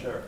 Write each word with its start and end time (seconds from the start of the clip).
church. 0.00 0.24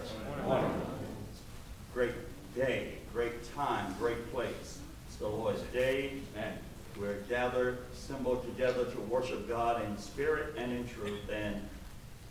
Great 1.95 2.13
day, 2.55 2.95
great 3.13 3.55
time, 3.55 3.95
great 3.99 4.33
place. 4.33 4.79
It's 5.07 5.17
the 5.17 5.29
Lord's 5.29 5.63
day. 5.73 6.13
Amen. 6.35 6.59
We're 6.99 7.21
gathered, 7.29 7.79
assembled 7.93 8.45
together 8.45 8.85
to 8.85 9.01
worship 9.03 9.49
God 9.49 9.85
in 9.85 9.97
spirit 9.99 10.55
and 10.57 10.73
in 10.73 10.89
truth. 10.89 11.29
And 11.33 11.69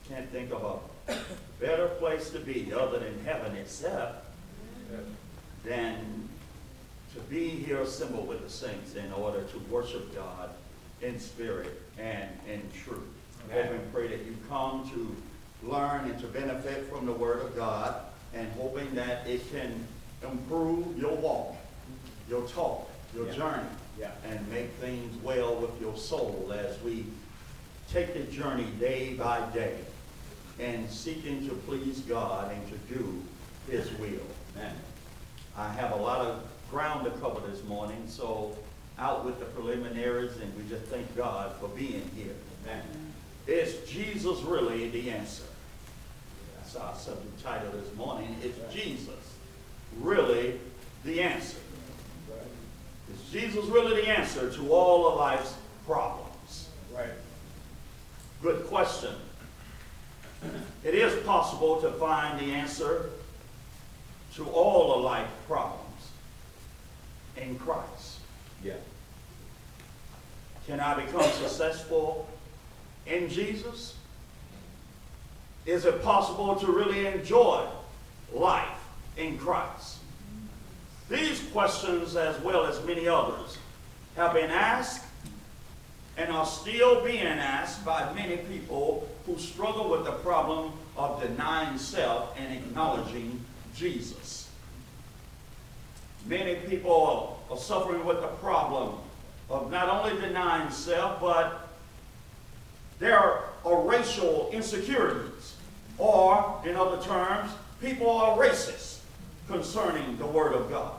can't 0.07 0.29
think 0.31 0.51
of 0.51 0.81
a 1.07 1.15
better 1.59 1.87
place 1.87 2.29
to 2.31 2.39
be 2.39 2.73
other 2.73 2.99
than 2.99 3.23
heaven 3.23 3.55
itself 3.55 4.15
than 5.63 6.27
to 7.13 7.19
be 7.21 7.49
here 7.49 7.81
assembled 7.81 8.27
with 8.27 8.43
the 8.43 8.49
saints 8.49 8.95
in 8.95 9.11
order 9.13 9.41
to 9.43 9.59
worship 9.71 10.15
God 10.15 10.49
in 11.01 11.19
spirit 11.19 11.81
and 11.97 12.29
in 12.47 12.61
truth. 12.83 13.01
Amen. 13.51 13.65
Hope 13.65 13.75
and 13.75 13.93
pray 13.93 14.07
that 14.07 14.25
you 14.25 14.35
come 14.47 14.89
to 14.89 15.15
learn 15.63 16.05
and 16.09 16.19
to 16.21 16.27
benefit 16.27 16.89
from 16.89 17.05
the 17.05 17.11
Word 17.11 17.41
of 17.41 17.55
God 17.55 17.95
and 18.33 18.49
hoping 18.53 18.93
that 18.95 19.27
it 19.27 19.41
can 19.51 19.85
improve 20.23 20.97
your 20.97 21.15
walk, 21.15 21.55
your 22.29 22.47
talk, 22.47 22.89
your 23.15 23.27
Yeah. 23.27 23.33
journey, 23.33 23.69
Yeah. 23.99 24.11
and 24.25 24.47
make 24.49 24.69
things 24.79 25.15
well 25.23 25.55
with 25.55 25.79
your 25.81 25.97
soul 25.97 26.53
as 26.53 26.79
we 26.81 27.05
take 27.91 28.13
the 28.13 28.23
journey 28.31 28.67
day 28.79 29.13
by 29.15 29.41
day 29.51 29.77
and 30.59 30.89
seeking 30.89 31.47
to 31.47 31.55
please 31.55 31.99
God 32.01 32.51
and 32.51 32.67
to 32.69 32.93
do 32.93 33.21
His 33.69 33.89
will. 33.93 34.25
Amen. 34.55 34.75
I 35.57 35.69
have 35.73 35.91
a 35.91 35.95
lot 35.95 36.25
of 36.25 36.43
ground 36.69 37.05
to 37.05 37.11
cover 37.19 37.45
this 37.47 37.63
morning, 37.63 38.03
so 38.07 38.55
out 38.97 39.25
with 39.25 39.39
the 39.39 39.45
preliminaries, 39.45 40.37
and 40.41 40.55
we 40.55 40.63
just 40.69 40.85
thank 40.91 41.15
God 41.15 41.55
for 41.59 41.67
being 41.69 42.09
here. 42.15 42.35
Amen. 42.65 42.83
Is 43.47 43.77
Jesus 43.89 44.39
really 44.41 44.89
the 44.89 45.09
answer? 45.09 45.43
That's 46.73 46.85
our 46.85 46.95
subject 46.95 47.43
title 47.43 47.71
this 47.71 47.95
morning. 47.95 48.35
Is 48.43 48.53
Jesus 48.71 49.33
really 49.99 50.59
the 51.03 51.19
answer? 51.19 51.57
Is 53.11 53.31
Jesus 53.31 53.65
really 53.65 54.01
the 54.01 54.07
answer 54.07 54.51
to 54.53 54.71
all 54.71 55.07
of 55.07 55.17
life's 55.17 55.55
problems? 55.87 56.69
Right. 56.93 57.09
Good 58.43 58.67
question. 58.67 59.15
It 60.83 60.93
is 60.93 61.23
possible 61.23 61.81
to 61.81 61.91
find 61.93 62.39
the 62.39 62.53
answer 62.53 63.09
to 64.35 64.47
all 64.49 64.93
of 64.93 65.03
life 65.03 65.29
problems 65.47 66.11
in 67.35 67.57
Christ. 67.57 68.19
Yeah. 68.63 68.73
Can 70.67 70.79
I 70.79 71.03
become 71.03 71.23
successful 71.31 72.29
in 73.07 73.27
Jesus? 73.27 73.95
Is 75.69 75.85
it 75.85 76.01
possible 76.01 76.55
to 76.55 76.71
really 76.71 77.05
enjoy 77.05 77.63
life 78.33 78.79
in 79.17 79.37
Christ? 79.37 79.99
These 81.09 81.43
questions, 81.51 82.15
as 82.15 82.41
well 82.41 82.65
as 82.65 82.83
many 82.85 83.07
others, 83.07 83.59
have 84.15 84.33
been 84.33 84.49
asked 84.49 85.05
and 86.17 86.31
are 86.31 86.45
still 86.47 87.05
being 87.05 87.21
asked 87.21 87.85
by 87.85 88.11
many 88.13 88.37
people 88.37 89.07
who 89.27 89.37
struggle 89.37 89.91
with 89.91 90.05
the 90.05 90.11
problem 90.11 90.73
of 90.97 91.21
denying 91.21 91.77
self 91.77 92.35
and 92.35 92.51
acknowledging 92.51 93.39
Jesus. 93.75 94.49
Many 96.25 96.55
people 96.67 97.39
are 97.51 97.57
suffering 97.57 98.03
with 98.05 98.21
the 98.21 98.27
problem 98.27 98.95
of 99.51 99.69
not 99.69 99.87
only 99.87 100.19
denying 100.19 100.71
self, 100.71 101.21
but 101.21 101.69
there 102.97 103.43
are 103.63 103.81
racial 103.87 104.49
insecurities. 104.51 105.57
Or, 105.99 106.61
in 106.65 106.75
other 106.75 107.01
terms, 107.03 107.51
people 107.81 108.09
are 108.09 108.37
racist 108.37 108.99
concerning 109.47 110.17
the 110.17 110.25
Word 110.25 110.53
of 110.53 110.69
God. 110.69 110.93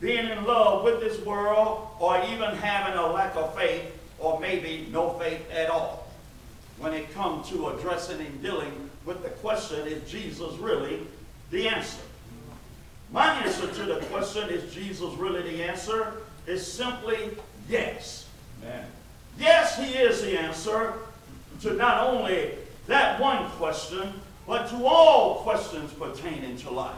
Being 0.00 0.26
in 0.26 0.44
love 0.44 0.82
with 0.82 1.00
this 1.00 1.24
world, 1.24 1.88
or 2.00 2.18
even 2.24 2.56
having 2.56 2.98
a 2.98 3.06
lack 3.06 3.36
of 3.36 3.54
faith, 3.54 3.84
or 4.18 4.40
maybe 4.40 4.88
no 4.90 5.10
faith 5.18 5.42
at 5.50 5.70
all. 5.70 6.08
When 6.78 6.92
it 6.92 7.12
comes 7.14 7.48
to 7.50 7.68
addressing 7.68 8.20
and 8.20 8.42
dealing 8.42 8.90
with 9.04 9.22
the 9.22 9.28
question, 9.28 9.86
is 9.86 10.10
Jesus 10.10 10.54
really 10.56 11.00
the 11.50 11.68
answer? 11.68 12.00
My 13.12 13.32
answer 13.44 13.66
to 13.66 13.84
the 13.84 14.00
question, 14.06 14.48
is 14.48 14.74
Jesus 14.74 15.14
really 15.14 15.42
the 15.42 15.62
answer, 15.62 16.14
is 16.46 16.66
simply 16.66 17.30
yes. 17.68 18.26
Amen. 18.62 18.86
Yes, 19.38 19.78
he 19.78 19.94
is 19.94 20.22
the 20.22 20.38
answer 20.38 20.94
to 21.60 21.74
not 21.74 22.08
only 22.08 22.52
that 22.86 23.20
one 23.20 23.48
question, 23.52 24.12
but 24.46 24.68
to 24.68 24.84
all 24.86 25.36
questions 25.42 25.92
pertaining 25.92 26.56
to 26.58 26.70
life. 26.70 26.94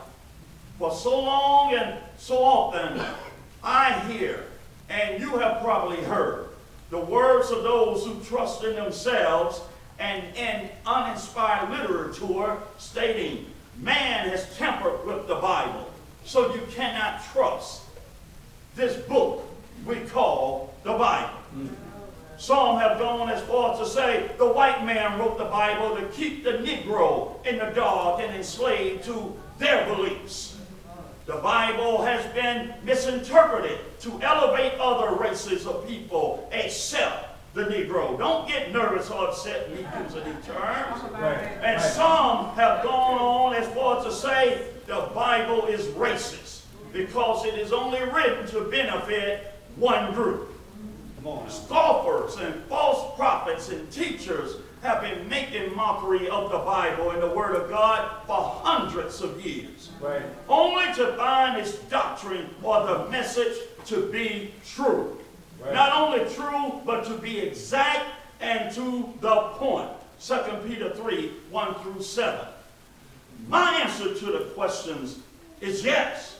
For 0.79 0.93
so 0.93 1.21
long 1.21 1.75
and 1.75 1.99
so 2.19 2.39
often, 2.39 3.01
I 3.63 3.99
hear, 4.11 4.45
and 4.89 5.21
you 5.21 5.39
have 5.39 5.63
probably 5.63 6.03
heard, 6.03 6.49
the 6.91 6.99
words 6.99 7.51
of 7.51 7.63
those 7.63 8.05
who 8.05 8.23
trust 8.23 8.63
in 8.63 8.77
themselves 8.77 9.61
and 9.99 10.23
in 10.37 10.69
uninspired 10.85 11.71
literature 11.71 12.59
stating, 12.79 13.47
man 13.79 14.29
has 14.29 14.57
tampered 14.57 15.05
with 15.07 15.27
the 15.27 15.37
Bible, 15.37 15.91
so 16.25 16.55
you 16.55 16.63
cannot 16.73 17.25
trust 17.33 17.83
this 18.75 18.97
book 19.07 19.43
we 19.85 19.97
call 20.01 20.75
the 20.85 20.93
Bible. 20.93 21.36
Some 22.47 22.79
have 22.79 23.01
gone 23.01 23.29
as 23.29 23.43
far 23.43 23.73
as 23.73 23.81
to 23.81 23.87
say 23.87 24.31
the 24.39 24.47
white 24.47 24.87
man 24.87 25.19
wrote 25.19 25.37
the 25.37 25.47
Bible 25.47 25.97
to 25.97 26.07
keep 26.11 26.45
the 26.45 26.53
Negro 26.53 27.45
in 27.45 27.59
the 27.59 27.73
dark 27.75 28.21
and 28.21 28.33
enslaved 28.37 29.03
to 29.07 29.35
their 29.59 29.85
beliefs. 29.93 30.57
The 31.25 31.39
Bible 31.39 32.05
has 32.05 32.25
been 32.35 32.73
misinterpreted 32.85 33.81
to 34.03 34.23
elevate 34.23 34.75
other 34.79 35.17
races 35.17 35.67
of 35.67 35.89
people 35.89 36.49
except 36.53 37.37
the 37.55 37.65
Negro. 37.65 38.17
Don't 38.17 38.47
get 38.47 38.73
nervous 38.73 39.11
or 39.11 39.27
upset 39.27 39.69
me 39.73 39.85
using 40.05 40.23
these 40.23 40.47
terms. 40.47 41.03
And 41.65 41.83
some 41.83 42.55
have 42.55 42.85
gone 42.85 43.19
on 43.19 43.55
as 43.55 43.67
far 43.75 43.99
as 43.99 44.05
to 44.05 44.13
say 44.13 44.69
the 44.87 45.11
Bible 45.13 45.67
is 45.67 45.87
racist 45.87 46.61
because 46.93 47.45
it 47.45 47.55
is 47.55 47.73
only 47.73 48.03
written 48.05 48.47
to 48.47 48.61
benefit 48.71 49.53
one 49.75 50.15
group. 50.15 50.53
Scoffers 51.49 52.37
and 52.37 52.55
false 52.65 53.17
prophets 53.17 53.69
and 53.71 53.91
teachers 53.91 54.57
have 54.83 55.01
been 55.01 55.29
making 55.29 55.75
mockery 55.75 56.29
of 56.29 56.51
the 56.53 56.59
Bible 56.59 57.11
and 57.11 57.23
the 57.23 57.29
Word 57.29 57.57
of 57.57 57.69
God 57.69 58.09
for 58.27 58.61
hundreds 58.63 59.21
of 59.23 59.45
years, 59.45 59.91
Right. 60.01 60.23
only 60.49 60.93
to 60.95 61.15
find 61.15 61.57
its 61.61 61.73
doctrine 61.91 62.49
or 62.63 62.87
the 62.87 63.11
message 63.11 63.57
to 63.87 64.07
be 64.13 64.53
true. 64.65 65.19
Right. 65.61 65.73
Not 65.75 65.93
only 65.97 66.33
true, 66.35 66.81
but 66.85 67.05
to 67.07 67.15
be 67.15 67.41
exact 67.41 68.05
and 68.41 68.73
to 68.75 69.13
the 69.21 69.35
point. 69.59 69.91
2 70.21 70.35
Peter 70.69 70.91
3 70.91 71.33
1 71.51 71.75
through 71.83 72.03
7. 72.03 72.47
My 73.49 73.81
answer 73.81 74.15
to 74.15 74.27
the 74.27 74.45
questions 74.55 75.19
is 75.61 75.85
yes. 75.85 76.36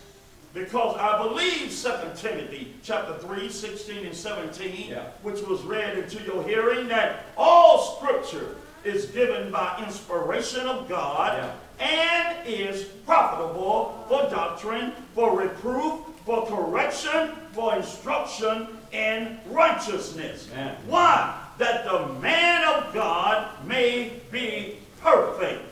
Because 0.57 0.97
I 0.97 1.19
believe 1.19 1.71
2 1.71 1.91
Timothy 2.17 2.73
chapter 2.83 3.13
3, 3.19 3.51
16 3.51 4.07
and 4.07 4.17
17, 4.17 4.89
Yeah. 4.89 5.01
which 5.21 5.43
was 5.43 5.61
read 5.61 5.99
into 5.99 6.23
your 6.23 6.43
hearing, 6.45 6.89
that 6.89 7.27
all 7.37 7.99
scripture 7.99 8.57
is 8.83 9.05
given 9.07 9.53
by 9.53 9.83
inspiration 9.85 10.67
of 10.67 10.89
God 10.89 11.51
and 11.79 12.49
is 12.49 12.85
profitable 13.05 14.03
for 14.09 14.31
doctrine, 14.31 14.93
for 15.15 15.39
reproof, 15.39 16.01
for 16.25 16.47
correction, 16.47 17.33
for 17.53 17.77
instruction 17.77 18.69
in 18.93 19.39
righteousness. 19.51 20.49
Amen. 20.55 20.75
Why? 20.87 21.35
That 21.59 21.85
the 21.85 22.07
man 22.23 22.65
of 22.65 22.95
God 22.95 23.49
may 23.67 24.11
be 24.33 24.79
perfect, 25.03 25.63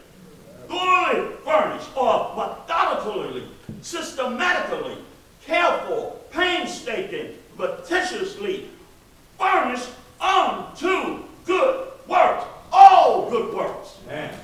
thoroughly 0.69 1.31
furnished, 1.43 1.89
or 1.97 2.35
methodically, 2.37 3.45
systematically, 3.85 4.97
careful, 5.45 6.25
painstaking, 6.31 7.35
meticulously 7.59 8.67
furnished 9.39 9.91
unto 10.21 11.23
good 11.45 11.89
works, 12.09 12.45
all 12.73 13.31
good 13.31 13.55
works. 13.55 13.99
Amen. 14.09 14.35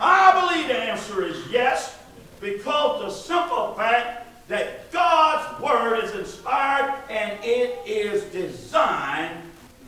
I 0.00 0.48
believe 0.48 0.68
the 0.68 0.78
answer 0.78 1.24
is 1.24 1.36
yes, 1.50 1.98
because 2.40 3.02
the 3.02 3.10
simple 3.10 3.74
fact 3.74 4.28
that 4.46 4.90
God's 4.92 5.60
word 5.60 6.04
is 6.04 6.12
inspired 6.12 6.94
and 7.10 7.36
it 7.42 7.80
is 7.84 8.22
designed 8.32 9.42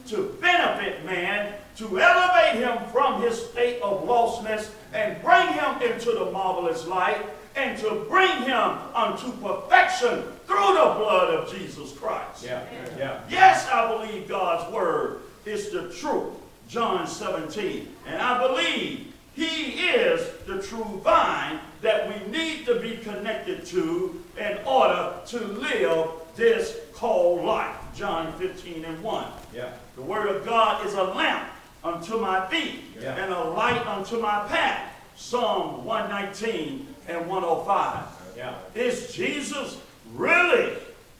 to 0.08 0.37
benefit 0.40 1.04
man, 1.04 1.54
to 1.76 2.00
elevate 2.00 2.60
him 2.60 2.76
from 2.90 3.22
his 3.22 3.40
state 3.40 3.81
of 3.82 4.02
lostness 4.04 4.70
and 4.92 5.22
bring 5.22 5.46
him 5.46 5.81
into 5.81 6.10
the 6.10 6.31
marvelous 6.32 6.84
light 6.88 7.25
and 7.61 7.79
to 7.79 8.07
bring 8.09 8.43
him 8.43 8.79
unto 8.95 9.31
perfection 9.33 10.23
through 10.47 10.73
the 10.75 10.95
blood 10.97 11.35
of 11.35 11.53
Jesus 11.53 11.93
Christ. 11.93 12.45
Yeah. 12.45 12.62
Yeah. 12.99 13.21
Yes, 13.29 13.69
I 13.71 13.97
believe 13.97 14.29
God's 14.29 14.73
word 14.73 15.21
is 15.45 15.71
the 15.71 15.93
truth. 15.93 16.33
John 16.69 17.07
17. 17.07 17.89
And 18.07 18.21
I 18.23 18.47
believe 18.47 19.12
He 19.35 19.73
is 19.89 20.29
the 20.47 20.62
true 20.62 21.01
vine 21.05 21.59
that 21.83 22.09
we 22.09 22.31
need 22.33 22.65
to 22.67 22.79
be 22.81 22.97
connected 22.99 23.65
to 23.67 24.23
in 24.39 24.59
order 24.67 25.15
to 25.27 25.39
live 25.39 26.09
this 26.37 26.79
called 26.95 27.45
life. 27.45 27.77
John 27.95 28.33
15 28.39 28.85
and 28.85 29.03
1. 29.03 29.25
Yeah. 29.55 29.73
The 29.97 30.03
word 30.03 30.29
of 30.35 30.45
God 30.47 30.87
is 30.87 30.95
a 30.95 31.05
lamp 31.05 31.49
unto 31.85 32.19
my 32.19 32.47
feet 32.49 32.81
Yeah. 33.01 33.15
and 33.17 33.33
a 33.33 33.45
light 33.51 33.85
unto 33.87 34.19
my 34.21 34.47
path. 34.49 34.87
Psalm 35.17 35.85
119 35.85 36.89
and 37.11 37.27
105. 37.27 38.05
Yeah. 38.37 38.55
Is 38.75 39.12
Jesus 39.12 39.79
really 40.15 40.75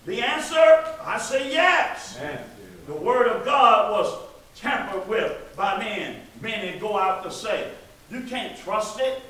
the 0.07 0.23
answer? 0.23 0.85
I 1.05 1.19
say 1.19 1.53
yes. 1.53 2.19
The 2.87 2.95
word 2.95 3.27
of 3.29 3.45
God 3.45 3.93
was 3.93 4.19
tampered 4.57 5.07
with 5.09 5.37
by 5.57 5.79
men. 5.79 6.21
Men 6.41 6.65
that 6.65 6.81
go 6.81 6.99
out 6.99 7.23
to 7.25 7.31
say, 7.31 7.71
you 8.11 8.23
can't 8.23 8.57
trust 8.59 9.01
it. 9.01 9.21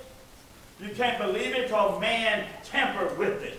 You 0.80 0.90
can't 0.94 1.18
believe 1.18 1.54
it 1.54 1.64
because 1.64 2.00
man 2.00 2.46
tampered 2.64 3.18
with 3.18 3.42
it. 3.42 3.58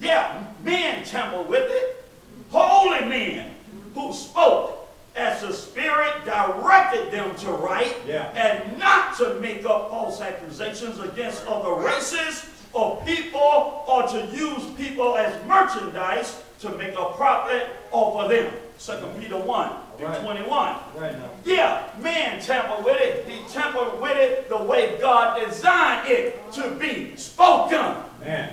Yeah, 0.00 0.44
men 0.62 1.04
tampered 1.04 1.48
with 1.48 1.68
it. 1.68 2.04
Holy 2.50 3.04
men 3.08 3.54
who 3.94 4.12
spoke 4.12 4.75
as 5.16 5.40
the 5.40 5.52
Spirit 5.52 6.12
directed 6.24 7.10
them 7.10 7.34
to 7.36 7.50
write 7.50 7.96
Yeah. 8.06 8.28
and 8.34 8.78
not 8.78 9.16
to 9.18 9.34
make 9.40 9.64
up 9.64 9.88
false 9.90 10.20
accusations 10.20 11.00
against 11.00 11.46
other 11.46 11.72
races 11.72 12.46
or 12.72 13.02
people 13.06 13.84
or 13.88 14.02
to 14.08 14.26
use 14.26 14.62
people 14.76 15.16
as 15.16 15.32
merchandise 15.46 16.42
to 16.60 16.68
make 16.70 16.92
a 16.98 17.04
profit 17.16 17.66
off 17.92 18.24
of 18.24 18.30
them. 18.30 18.52
2 18.78 18.92
Peter 19.18 19.38
1 19.38 19.70
and 19.98 20.08
Right. 20.08 20.20
21. 20.22 20.76
Right. 20.94 21.14
Yeah, 21.44 21.82
man 21.98 22.40
tampered 22.42 22.84
with 22.84 23.00
it. 23.00 23.26
He 23.26 23.40
tampered 23.50 23.98
with 24.00 24.16
it 24.18 24.50
the 24.50 24.58
way 24.58 24.98
God 25.00 25.40
designed 25.40 26.08
it 26.10 26.52
to 26.52 26.68
be 26.72 27.16
spoken. 27.16 27.96
Man. 28.22 28.50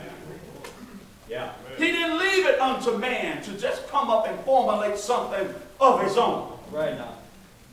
Yeah. 1.27 1.49
He 1.77 1.91
didn't 1.91 2.17
leave 2.19 2.45
it 2.45 2.61
unto 2.61 2.95
man 2.97 3.41
to 3.43 3.51
just 3.53 3.87
come 3.89 4.09
up 4.09 4.27
and 4.27 4.39
formulate 4.45 4.97
something 4.97 5.53
of 5.81 6.01
his 6.01 6.17
own. 6.17 6.52
Right 6.73 6.97
now. 6.97 7.13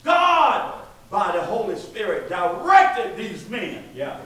God, 0.05 0.85
by 1.11 1.33
the 1.33 1.41
Holy 1.41 1.77
Spirit, 1.77 2.29
directed 2.29 3.17
these 3.17 3.49
men. 3.49 3.85
Yeah. 3.95 4.21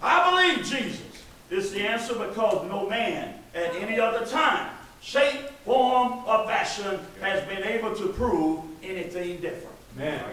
I 0.00 0.30
believe 0.30 0.64
Jesus 0.64 1.02
is 1.50 1.72
the 1.72 1.80
answer 1.80 2.14
because 2.14 2.68
no 2.68 2.88
man 2.88 3.34
at 3.54 3.74
any 3.74 3.98
other 3.98 4.24
time, 4.24 4.70
shape, 5.00 5.50
form, 5.64 6.24
or 6.26 6.46
fashion 6.46 7.00
has 7.20 7.44
been 7.48 7.64
able 7.64 7.94
to 7.96 8.08
prove 8.08 8.60
anything 8.84 9.40
different. 9.40 9.76
Man. 9.96 10.24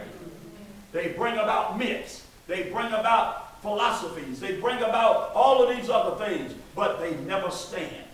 They 0.91 1.09
bring 1.09 1.33
about 1.35 1.77
myths. 1.77 2.25
They 2.47 2.63
bring 2.63 2.87
about 2.87 3.61
philosophies. 3.61 4.39
They 4.39 4.59
bring 4.59 4.77
about 4.77 5.31
all 5.33 5.63
of 5.63 5.75
these 5.75 5.89
other 5.89 6.23
things, 6.23 6.53
but 6.75 6.99
they 6.99 7.15
never 7.21 7.51
stand. 7.51 8.05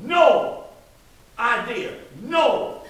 No 0.00 0.64
idea, 1.38 1.94
no 2.22 2.81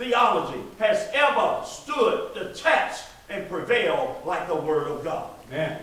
theology 0.00 0.60
has 0.78 1.08
ever 1.12 1.62
stood 1.66 2.30
the 2.34 2.54
test 2.54 3.10
and 3.28 3.48
prevailed 3.50 4.16
like 4.24 4.48
the 4.48 4.54
Word 4.56 4.88
of 4.88 5.04
God. 5.04 5.30
Man. 5.50 5.78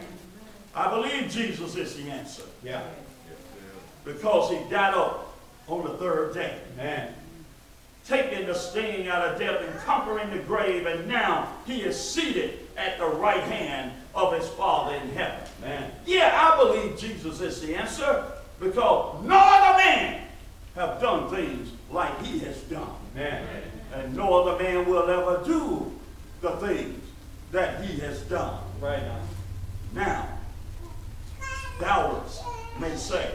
I 0.76 0.90
believe 0.90 1.30
Jesus 1.30 1.76
is 1.76 1.96
the 1.96 2.10
answer 2.10 2.44
Yeah. 2.64 2.82
because 4.04 4.50
he 4.50 4.58
died 4.70 4.96
up 4.96 5.38
on 5.68 5.84
the 5.84 5.92
third 5.98 6.34
day. 6.34 6.58
Man. 6.76 7.14
taking 8.08 8.48
the 8.48 8.54
sting 8.56 9.10
out 9.10 9.22
of 9.28 9.38
death 9.38 9.62
and 9.62 9.78
conquering 9.82 10.30
the 10.30 10.40
grave, 10.40 10.86
and 10.86 11.06
now 11.10 11.46
he 11.66 11.82
is 11.82 12.00
seated 12.00 12.58
at 12.78 12.98
the 12.98 13.06
right 13.06 13.44
hand 13.44 13.92
of 14.16 14.34
his 14.34 14.48
Father 14.52 14.96
in 14.96 15.10
heaven. 15.10 15.42
Man. 15.62 15.92
Yeah, 16.06 16.32
I 16.34 16.58
believe 16.58 16.98
Jesus 16.98 17.42
is 17.42 17.60
the 17.62 17.76
answer 17.76 18.24
because 18.62 19.22
no 19.26 19.38
other 19.38 19.78
man 19.78 20.22
have 20.76 21.02
done 21.02 21.30
things 21.30 21.70
like 21.92 22.18
he 22.24 22.40
has 22.40 22.58
done. 22.64 22.96
Man. 23.14 23.46
And 23.94 24.16
no 24.16 24.34
other 24.42 24.62
man 24.62 24.86
will 24.86 25.10
ever 25.10 25.44
do 25.46 25.92
the 26.42 26.52
things 26.58 27.04
that 27.52 27.84
he 27.84 28.00
has 28.00 28.22
done. 28.22 28.62
Right 28.82 29.02
now. 29.02 29.20
Now, 29.94 30.30
doubters 31.80 32.42
may 32.80 32.96
say, 32.96 33.32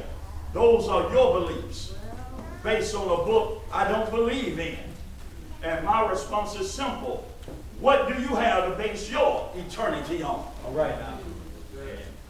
those 0.52 0.88
are 0.88 1.10
your 1.12 1.40
beliefs 1.40 1.94
based 2.62 2.94
on 2.94 3.04
a 3.04 3.25
book 3.25 3.62
I 3.72 3.88
don't 3.88 4.10
believe 4.10 4.58
in. 4.58 4.78
And 5.62 5.84
my 5.84 6.08
response 6.08 6.55
is 6.56 6.70
simple. 6.70 7.26
What 7.81 8.08
do 8.08 8.20
you 8.20 8.28
have 8.28 8.69
to 8.69 8.76
base 8.76 9.10
your 9.10 9.50
eternity 9.56 10.22
on? 10.22 10.46
All 10.64 10.72
right 10.72 10.96
now. 10.98 11.19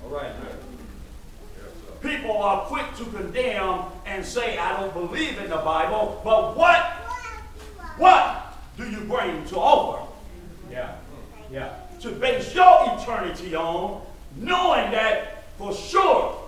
All 0.05 0.11
right 0.11 0.33
now. 0.41 0.49
People 2.01 2.37
are 2.37 2.65
quick 2.67 2.87
to 2.97 3.05
condemn 3.05 3.85
and 4.07 4.25
say, 4.25 4.59
I 4.59 4.81
don't 4.81 4.93
believe 4.93 5.39
in 5.39 5.49
the 5.51 5.57
Bible, 5.57 6.21
but 6.25 6.57
what, 6.57 7.02
what 7.99 8.55
do 8.77 8.89
you 8.91 9.01
bring 9.01 9.45
to 9.47 9.57
offer 9.57 10.07
Yeah. 10.71 10.93
Yeah. 11.51 11.75
to 12.01 12.11
base 12.13 12.55
your 12.55 12.97
eternity 12.99 13.55
on, 13.55 14.03
knowing 14.37 14.91
that 14.93 15.45
for 15.59 15.75
sure 15.75 16.39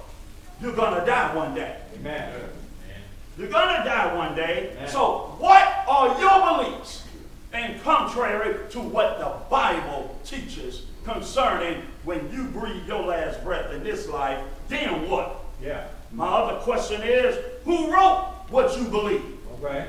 you're 0.61 0.73
going 0.73 0.99
to 1.01 1.07
die 1.07 1.35
one 1.35 1.55
day? 1.55 1.77
Amen. 1.97 2.33
You're 3.37 3.49
going 3.49 3.77
to 3.77 3.83
die 3.85 4.15
one 4.15 4.35
day. 4.37 4.71
Amen. 4.77 4.89
So, 4.89 5.35
what 5.39 5.85
are 5.89 6.19
your 6.21 6.63
beliefs? 6.65 7.05
And 7.53 7.81
contrary 7.83 8.57
to 8.71 8.81
what 8.81 9.19
the 9.19 9.33
Bible 9.51 10.19
teaches 10.25 10.87
concerning 11.05 11.83
when 12.05 12.31
you 12.33 12.45
breathe 12.45 12.87
your 12.87 13.03
last 13.03 13.43
breath 13.45 13.73
in 13.73 13.85
this 13.85 14.09
life, 14.09 14.39
then 14.69 15.09
what? 15.09 15.41
Yeah. 15.63 15.87
My 16.13 16.27
other 16.29 16.61
question 16.61 17.03
is 17.03 17.37
who 17.65 17.93
wrote 17.93 18.33
what 18.51 18.77
you 18.79 18.85
believe? 18.85 19.23
Right. 19.61 19.87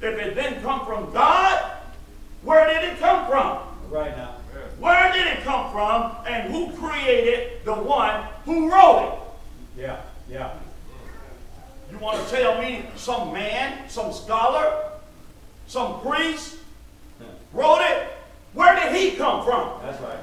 If 0.00 0.18
it 0.18 0.34
didn't 0.34 0.62
come 0.62 0.86
from 0.86 1.12
God, 1.12 1.72
where 2.42 2.66
did 2.66 2.92
it 2.92 2.98
come 3.00 3.26
from? 3.26 3.58
Right 3.90 4.16
now. 4.16 4.36
Where 4.78 5.12
did 5.12 5.26
it 5.26 5.42
come 5.42 5.72
from? 5.72 6.16
And 6.26 6.52
who 6.52 6.70
created 6.76 7.64
the 7.64 7.74
one 7.74 8.24
who 8.44 8.70
wrote 8.70 9.08
it? 9.76 9.80
Yeah. 9.80 10.00
Yeah. 10.30 10.52
You 11.90 11.98
want 11.98 12.24
to 12.24 12.34
tell 12.34 12.60
me 12.60 12.84
some 12.96 13.32
man, 13.32 13.88
some 13.88 14.12
scholar, 14.12 14.90
some 15.66 16.00
priest 16.00 16.58
wrote 17.52 17.80
it? 17.80 18.08
Where 18.52 18.74
did 18.76 18.94
he 18.94 19.16
come 19.16 19.44
from? 19.44 19.80
That's 19.82 20.00
right. 20.00 20.18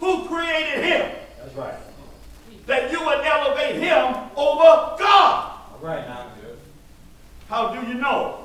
Who 0.00 0.26
created 0.26 0.84
him? 0.84 1.12
That's 1.38 1.54
right. 1.54 1.74
That 2.66 2.90
you 2.92 3.00
would 3.00 3.24
elevate 3.24 3.76
him 3.76 4.14
over 4.36 4.96
God. 4.98 5.58
All 5.72 5.78
right 5.80 6.06
now. 6.06 6.26
How 7.48 7.74
do 7.74 7.86
you 7.86 7.94
know? 7.94 8.41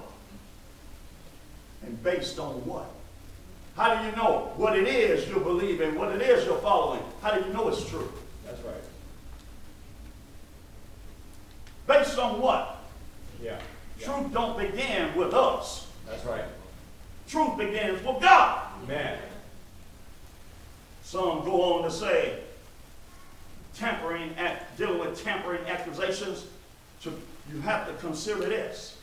And 1.88 2.03
based 2.03 2.38
on 2.38 2.53
what? 2.65 2.89
How 3.77 3.96
do 3.96 4.06
you 4.06 4.15
know 4.15 4.51
what 4.58 4.77
it 4.77 4.88
is 4.88 5.27
you're 5.29 5.39
believing, 5.39 5.96
what 5.96 6.13
it 6.13 6.22
is 6.22 6.46
you're 6.46 6.58
following? 6.58 7.01
How 7.22 7.32
do 7.32 7.48
you 7.48 7.53
know 7.53 7.70
it's 7.70 7.88
true? 7.89 8.12
That's 8.46 8.62
right. 8.63 8.75
Based 11.88 12.20
on 12.20 12.41
what? 12.41 12.84
Yeah. 13.41 13.58
yeah. 14.00 14.06
Truth 14.06 14.34
don't 14.34 14.58
begin 14.58 15.15
with 15.15 15.34
us. 15.34 15.88
That's 16.06 16.25
right. 16.25 16.44
Truth 17.29 17.58
begins 17.58 18.06
with 18.06 18.22
God. 18.22 18.67
Amen. 18.84 19.17
Some 21.03 21.46
go 21.46 21.75
on 21.75 21.84
to 21.84 21.91
say, 21.91 22.39
tampering, 23.75 24.34
act, 24.38 24.77
dealing 24.77 25.00
with 25.00 25.24
tampering 25.24 25.63
accusations, 25.67 26.48
to, 27.03 27.13
you 27.53 27.62
have 27.62 27.88
to 27.88 27.94
consider 28.06 28.41
this. 28.41 28.97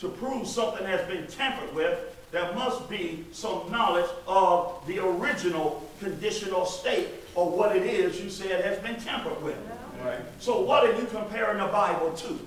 To 0.00 0.08
prove 0.08 0.46
something 0.46 0.86
has 0.86 1.06
been 1.06 1.26
tampered 1.26 1.74
with, 1.74 1.98
there 2.32 2.52
must 2.54 2.88
be 2.88 3.26
some 3.32 3.70
knowledge 3.70 4.08
of 4.26 4.82
the 4.86 4.98
original 4.98 5.88
condition 6.00 6.52
or 6.52 6.66
state 6.66 7.08
or 7.34 7.50
what 7.50 7.76
it 7.76 7.82
is 7.82 8.20
you 8.20 8.30
said 8.30 8.64
has 8.64 8.78
been 8.78 8.96
tampered 9.00 9.42
with. 9.42 9.58
Right. 10.02 10.20
So 10.38 10.60
what 10.60 10.84
are 10.84 10.98
you 10.98 11.06
comparing 11.06 11.58
the 11.58 11.66
Bible 11.66 12.12
to? 12.12 12.38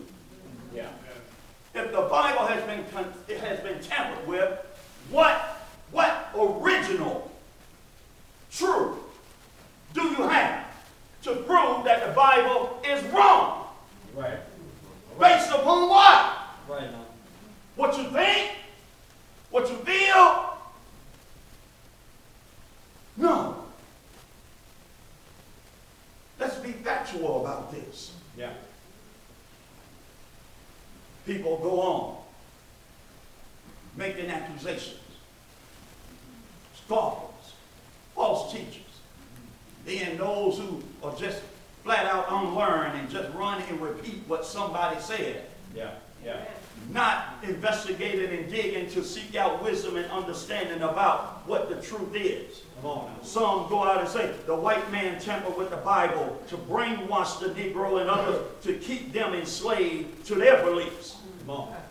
Yeah. 0.74 0.90
If 1.76 1.92
the 1.92 2.02
Bible 2.02 2.46
has 2.48 2.64
been 2.64 2.86
con- 2.92 3.14
it 3.28 3.40
has 3.40 3.60
been 3.60 3.80
tampered 3.82 4.28
with, 4.28 4.60
what 5.12 5.60
what 5.92 6.30
original 6.36 7.32
truth 8.52 8.98
do 9.94 10.02
you 10.02 10.28
have 10.28 10.66
to 11.24 11.36
prove 11.36 11.84
that 11.86 12.08
the 12.08 12.14
Bible 12.14 12.82
is 12.88 13.04
wrong? 13.12 13.68
Right. 14.16 14.40
Based 15.20 15.50
upon 15.50 15.90
what? 15.90 16.38
Right. 16.68 16.90
What 17.76 17.98
you 17.98 18.04
think? 18.06 18.52
What 19.50 19.70
you 19.70 19.76
feel? 19.78 20.58
No. 23.18 23.64
Let's 26.40 26.56
be 26.58 26.72
factual 26.72 27.42
about 27.42 27.72
this. 27.72 28.14
Yeah. 28.38 28.52
People 31.26 31.58
go 31.60 31.80
on 31.80 32.18
making 33.96 34.30
accusations, 34.30 35.00
scoffers, 36.76 37.54
false 38.16 38.52
teachers, 38.52 38.82
Then 39.86 40.18
those 40.18 40.58
who 40.58 40.82
are 41.04 41.16
just 41.16 41.42
flat 41.84 42.06
out 42.06 42.26
unlearned 42.30 42.98
and 43.00 43.10
just 43.10 43.34
run 43.36 43.62
and 43.70 43.80
repeat 43.82 44.24
what 44.28 44.46
somebody 44.46 45.00
said, 45.00 45.46
Yeah, 45.76 45.92
yeah, 46.24 46.46
not 46.92 47.33
investigating 47.44 48.38
and 48.38 48.50
digging 48.50 48.90
to 48.92 49.04
seek 49.04 49.36
out 49.36 49.64
wisdom 49.64 49.98
and 49.98 50.10
understanding 50.12 50.82
about 50.82 51.48
what 51.48 51.70
the 51.70 51.76
truth 51.82 52.16
is. 52.16 52.62
come 52.82 52.92
on 52.92 53.06
now. 53.08 53.24
Some 53.24 53.68
go 53.70 53.84
out 53.84 54.00
and 54.02 54.10
say 54.10 54.34
the 54.46 54.56
white 54.56 54.92
man 54.92 55.20
tampered 55.20 55.58
with 55.58 55.70
the 55.70 55.78
Bible 55.78 56.42
to 56.48 56.58
brainwash 56.58 57.40
the 57.40 57.50
Negro 57.50 58.02
and 58.02 58.10
others 58.10 58.42
to 58.64 58.74
keep 58.76 59.12
them 59.14 59.34
enslaved 59.34 60.26
to 60.28 60.36
their 60.36 60.64
beliefs. 60.64 61.18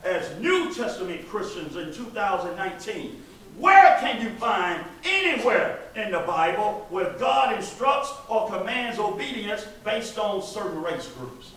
As 0.05 0.39
New 0.41 0.73
Testament 0.75 1.29
Christians 1.29 1.77
in 1.77 1.93
2019, 1.93 3.23
where 3.59 3.99
can 4.01 4.23
you 4.23 4.31
find 4.39 4.83
anywhere 5.05 5.79
in 5.95 6.11
the 6.13 6.21
Bible 6.21 6.87
where 6.89 7.13
God 7.19 7.55
instructs 7.55 8.11
or 8.29 8.49
commands 8.49 8.99
obedience 8.99 9.67
based 9.85 10.19
on 10.19 10.43
certain 10.43 10.83
race 10.83 11.07
groups? 11.19 11.53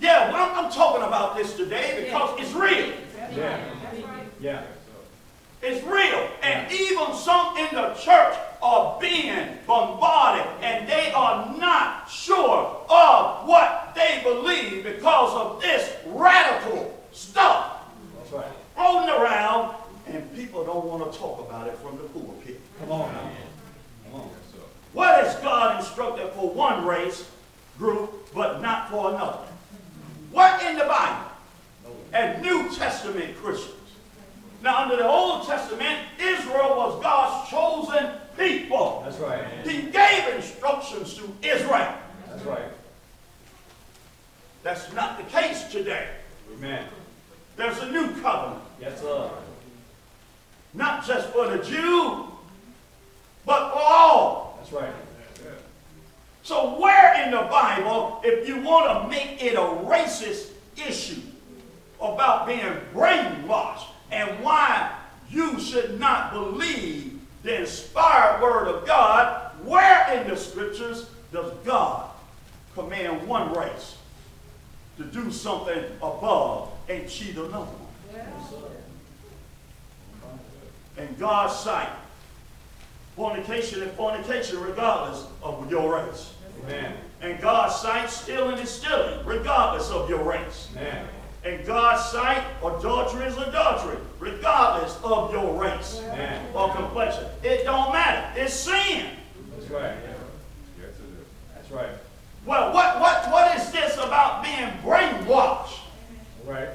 Yeah, 0.00 0.32
well, 0.32 0.50
I'm, 0.50 0.64
I'm 0.64 0.72
talking 0.72 1.02
about 1.02 1.36
this 1.36 1.54
today 1.54 2.02
because 2.04 2.40
it's 2.40 2.52
real. 2.54 2.94
Yeah, 3.36 3.60
yeah, 4.40 4.62
It's 5.62 5.84
real. 5.86 6.28
And 6.42 6.72
even 6.72 7.14
some 7.14 7.56
in 7.58 7.68
the 7.74 7.92
church 7.94 8.36
are 8.62 8.98
being 8.98 9.58
bombarded 9.66 10.46
and 10.62 10.88
they 10.88 11.12
are 11.12 11.54
not 11.58 12.08
sure 12.10 12.84
of 12.88 13.46
what 13.46 13.92
they 13.94 14.20
believe 14.24 14.84
because 14.84 15.34
of 15.34 15.60
this 15.60 15.94
radical 16.06 16.98
stuff 17.12 17.82
that's 18.16 18.32
right. 18.32 18.46
floating 18.74 19.10
around 19.10 19.76
and 20.06 20.34
people 20.34 20.64
don't 20.64 20.86
want 20.86 21.12
to 21.12 21.18
talk 21.18 21.46
about 21.46 21.66
it 21.66 21.76
from 21.78 21.98
the 21.98 22.04
pulpit. 22.04 22.60
Come 22.80 22.92
on 22.92 23.12
now. 23.12 23.30
Come 24.10 24.20
on. 24.22 24.30
What 24.92 25.24
is 25.24 25.34
God 25.36 25.78
instructed 25.78 26.32
for 26.32 26.50
one 26.50 26.86
race 26.86 27.30
group 27.78 28.32
but 28.34 28.60
not 28.60 28.90
for 28.90 29.10
another? 29.10 29.38
What 30.30 30.62
in 30.64 30.76
the 30.78 30.84
Bible? 30.84 31.26
And 32.12 32.42
New 32.42 32.68
Testament 32.74 33.36
Christians. 33.36 33.76
Now, 34.62 34.82
under 34.82 34.96
the 34.96 35.06
Old 35.08 35.46
Testament, 35.46 35.98
Israel 36.18 36.76
was 36.76 37.02
God's 37.02 37.48
chosen 37.50 38.10
people. 38.36 39.02
That's 39.04 39.18
right. 39.18 39.44
He 39.64 39.82
gave 39.90 40.34
instructions 40.34 41.14
to 41.14 41.32
Israel. 41.42 41.94
That's 42.28 42.44
right. 42.44 42.64
That's 44.62 44.92
not 44.92 45.16
the 45.16 45.24
case 45.24 45.64
today. 45.70 46.08
Amen. 46.54 46.84
There's 47.56 47.78
a 47.78 47.90
new 47.90 48.08
covenant, 48.20 48.62
Yes, 48.80 49.00
sir. 49.00 49.30
not 50.74 51.06
just 51.06 51.28
for 51.30 51.48
the 51.48 51.62
Jew, 51.64 52.26
but 53.46 53.72
for 53.72 53.78
all. 53.82 54.58
That's 54.58 54.72
right. 54.72 54.92
So, 56.42 56.80
where 56.80 57.22
in 57.22 57.30
the 57.30 57.42
Bible, 57.50 58.20
if 58.24 58.48
you 58.48 58.60
want 58.62 59.02
to 59.02 59.08
make 59.08 59.42
it 59.42 59.54
a 59.54 59.58
racist 59.58 60.50
issue 60.76 61.20
about 62.00 62.46
being 62.46 62.80
brainwashed 62.94 63.86
and 64.10 64.42
why 64.42 64.96
you 65.28 65.60
should 65.60 66.00
not 66.00 66.32
believe 66.32 67.20
the 67.42 67.60
inspired 67.60 68.42
word 68.42 68.68
of 68.68 68.86
God, 68.86 69.52
where 69.64 70.12
in 70.14 70.28
the 70.28 70.36
scriptures 70.36 71.10
does 71.32 71.52
God 71.64 72.10
command 72.74 73.26
one 73.26 73.52
race 73.52 73.96
to 74.96 75.04
do 75.04 75.30
something 75.30 75.84
above 75.98 76.70
and 76.88 77.08
cheat 77.08 77.36
another 77.36 77.66
one? 77.66 77.86
In 80.96 81.14
God's 81.16 81.54
sight, 81.54 81.88
fornication 83.16 83.82
and 83.82 83.90
fornication 83.92 84.60
regardless 84.60 85.26
of 85.42 85.70
your 85.70 85.96
race. 85.96 86.32
Amen. 86.64 86.94
And 87.20 87.40
God's 87.40 87.76
sight, 87.76 88.08
stealing 88.10 88.58
is 88.58 88.70
stealing, 88.70 89.24
regardless 89.26 89.90
of 89.90 90.08
your 90.08 90.22
race. 90.22 90.68
Amen. 90.76 91.06
In 91.44 91.64
God's 91.64 92.04
sight, 92.10 92.42
adultery 92.62 93.26
is 93.26 93.36
adultery, 93.36 93.96
regardless 94.18 94.98
of 95.02 95.32
your 95.32 95.60
race 95.60 96.00
Amen. 96.04 96.46
or 96.54 96.74
complexion. 96.74 97.24
It 97.42 97.64
don't 97.64 97.92
matter. 97.92 98.40
It's 98.40 98.54
sin. 98.54 99.06
That's 99.56 99.70
right. 99.70 99.96
That's 101.54 101.70
right. 101.70 101.90
Well, 102.44 102.72
what, 102.74 103.00
what, 103.00 103.30
what 103.30 103.56
is 103.58 103.70
this 103.70 103.94
about 103.96 104.42
being 104.42 104.68
brainwashed? 104.82 105.78
All 106.46 106.52
right. 106.52 106.68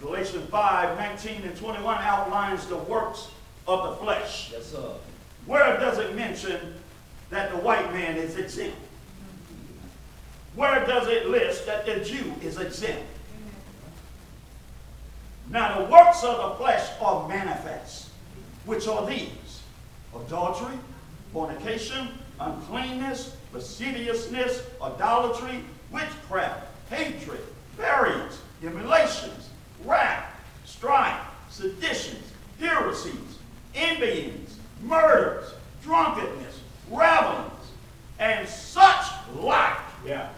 Galatians 0.00 0.48
5, 0.48 0.98
19 0.98 1.42
and 1.42 1.56
21 1.56 1.98
outlines 2.00 2.66
the 2.66 2.76
works 2.76 3.28
of 3.68 3.90
the 3.90 4.04
flesh. 4.04 4.50
Yes, 4.50 4.66
sir. 4.66 4.94
Where 5.46 5.78
does 5.78 5.98
it 5.98 6.16
mention 6.16 6.74
that 7.30 7.50
the 7.50 7.58
white 7.58 7.92
man 7.92 8.16
is 8.16 8.36
exempt? 8.36 8.76
Where 10.54 10.84
does 10.86 11.06
it 11.06 11.28
list 11.28 11.66
that 11.66 11.86
the 11.86 12.00
Jew 12.00 12.34
is 12.42 12.58
exempt? 12.58 13.04
Now, 15.50 15.78
the 15.78 15.84
works 15.90 16.24
of 16.24 16.36
the 16.36 16.56
flesh 16.56 16.90
are 17.00 17.28
manifest, 17.28 18.08
which 18.64 18.88
are 18.88 19.06
these 19.06 19.62
adultery, 20.14 20.78
fornication, 21.32 22.08
uncleanness, 22.40 23.36
lasciviousness, 23.52 24.62
idolatry, 24.82 25.62
witchcraft, 25.90 26.66
hatred, 26.90 27.40
variance, 27.76 28.40
emulations, 28.62 29.50
wrath, 29.84 30.34
strife, 30.64 31.20
seditions, 31.50 32.32
heresies, 32.58 33.27
envyings, 33.78 34.56
murders, 34.82 35.52
drunkenness, 35.82 36.60
revelings, 36.90 37.52
and 38.18 38.48
such 38.48 39.06
like 39.36 39.76
Yeah. 40.04 40.28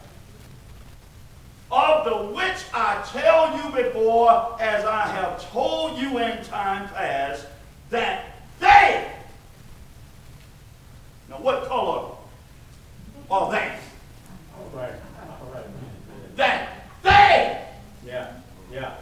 of 1.70 2.04
the 2.04 2.16
which 2.34 2.64
I 2.74 3.02
tell 3.12 3.56
you 3.56 3.70
before, 3.82 4.56
as 4.60 4.84
I 4.84 5.06
have 5.06 5.40
told 5.52 5.98
you 5.98 6.18
in 6.18 6.42
time 6.44 6.88
past, 6.90 7.46
that 7.90 8.24
they, 8.58 9.08
now 11.28 11.36
what 11.38 11.64
color 11.66 12.16
are 13.30 13.50
they? 13.52 13.72
All 14.58 14.70
right. 14.74 14.92
All 15.40 15.50
right. 15.54 15.64
That 16.36 16.68
they, 17.02 17.64
Yeah. 18.04 18.32
Yeah. 18.72 18.94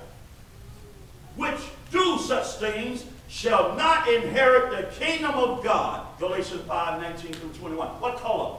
which 1.36 1.60
do 1.90 2.18
such 2.18 2.46
things, 2.56 3.04
shall 3.28 3.74
not 3.76 4.08
inherit 4.08 4.70
the 4.70 5.04
kingdom 5.04 5.32
of 5.32 5.62
God. 5.62 6.06
Galatians 6.18 6.62
5, 6.62 7.00
19 7.00 7.32
through 7.34 7.50
21. 7.50 7.88
What 8.00 8.16
color 8.16 8.56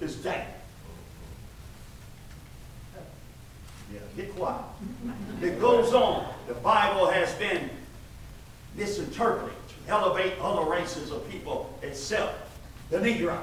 is 0.00 0.22
that? 0.22 0.56
Yeah, 3.92 4.00
get 4.16 4.34
quiet. 4.34 4.62
It 5.42 5.60
goes 5.60 5.94
on. 5.94 6.32
The 6.48 6.54
Bible 6.54 7.06
has 7.06 7.32
been 7.34 7.70
misinterpreted 8.76 9.56
to 9.68 9.92
elevate 9.92 10.34
other 10.40 10.68
races 10.70 11.10
of 11.10 11.28
people 11.30 11.76
itself. 11.82 12.34
the 12.90 12.98
Negro. 12.98 13.38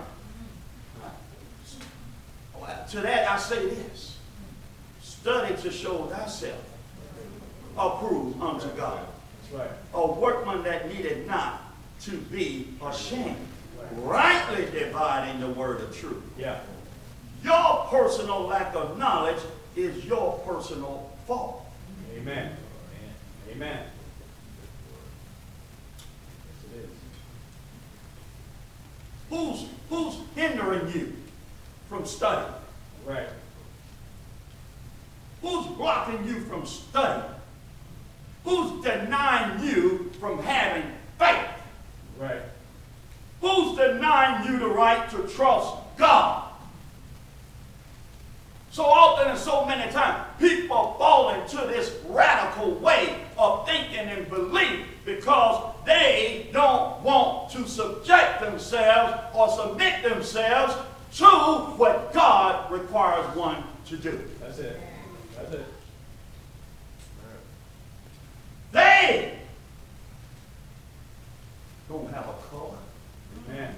Well, 2.60 2.86
To 2.92 3.02
that 3.02 3.30
I 3.30 3.38
say 3.38 3.70
this. 3.70 4.18
Study 5.02 5.56
to 5.62 5.72
show 5.72 6.06
thyself 6.06 6.60
approved 7.78 8.42
unto 8.42 8.68
God. 8.70 9.06
Right. 9.54 9.70
A 9.94 10.12
workman 10.12 10.64
that 10.64 10.90
needed 10.94 11.28
not 11.28 11.62
to 12.02 12.18
be 12.18 12.74
ashamed, 12.84 13.38
rightly 13.98 14.66
dividing 14.78 15.40
the 15.40 15.50
word 15.50 15.82
of 15.82 15.96
truth. 15.96 16.24
Yeah. 16.38 16.60
Your 17.44 17.88
personal 17.90 18.42
lack 18.42 18.76
of 18.76 18.98
knowledge 18.98 19.42
is 19.76 20.04
your 20.06 20.40
personal 20.46 21.12
fault. 21.26 21.66
Amen. 22.18 22.52
Amen. 23.52 23.84
Yes, 26.46 26.74
it 26.74 26.84
is. 26.84 26.90
Who's, 29.30 29.70
who's 29.90 30.18
hindering 30.36 30.92
you 30.94 31.14
from 31.88 32.06
studying? 32.06 32.54
Right. 33.06 33.30
Who's 35.42 35.68
blocking 35.78 36.26
you 36.26 36.42
from 36.42 36.66
studying? 36.66 37.37
Who's 38.48 38.82
denying 38.82 39.62
you 39.62 40.10
from 40.22 40.42
having 40.42 40.90
faith? 41.20 41.50
Right. 42.18 42.42
Who's 43.42 43.78
denying 43.78 44.50
you 44.50 44.58
the 44.58 44.70
right 44.70 45.10
to 45.10 45.18
trust 45.28 45.76
God? 45.98 46.50
So 48.72 48.86
often 48.86 49.32
and 49.32 49.38
so 49.38 49.66
many 49.66 49.92
times, 49.92 50.24
people 50.40 50.96
fall 50.98 51.34
into 51.34 51.58
this 51.58 51.94
radical 52.08 52.72
way 52.76 53.20
of 53.38 53.68
thinking 53.68 54.08
and 54.08 54.30
belief 54.30 54.86
because 55.04 55.76
they 55.86 56.50
don't 56.54 57.02
want 57.04 57.52
to 57.52 57.68
subject 57.68 58.40
themselves 58.40 59.20
or 59.36 59.50
submit 59.50 60.04
themselves 60.04 60.74
to 61.16 61.26
what 61.26 62.14
God 62.14 62.72
requires 62.72 63.26
one 63.36 63.62
to 63.88 63.98
do. 63.98 64.22
That's 64.40 64.60
it. 64.60 64.80
That's 65.36 65.54
it. 65.54 65.66
They 68.72 69.40
don't 71.88 72.12
have 72.14 72.28
a 72.28 72.34
color. 72.50 72.78
Amen. 73.48 73.76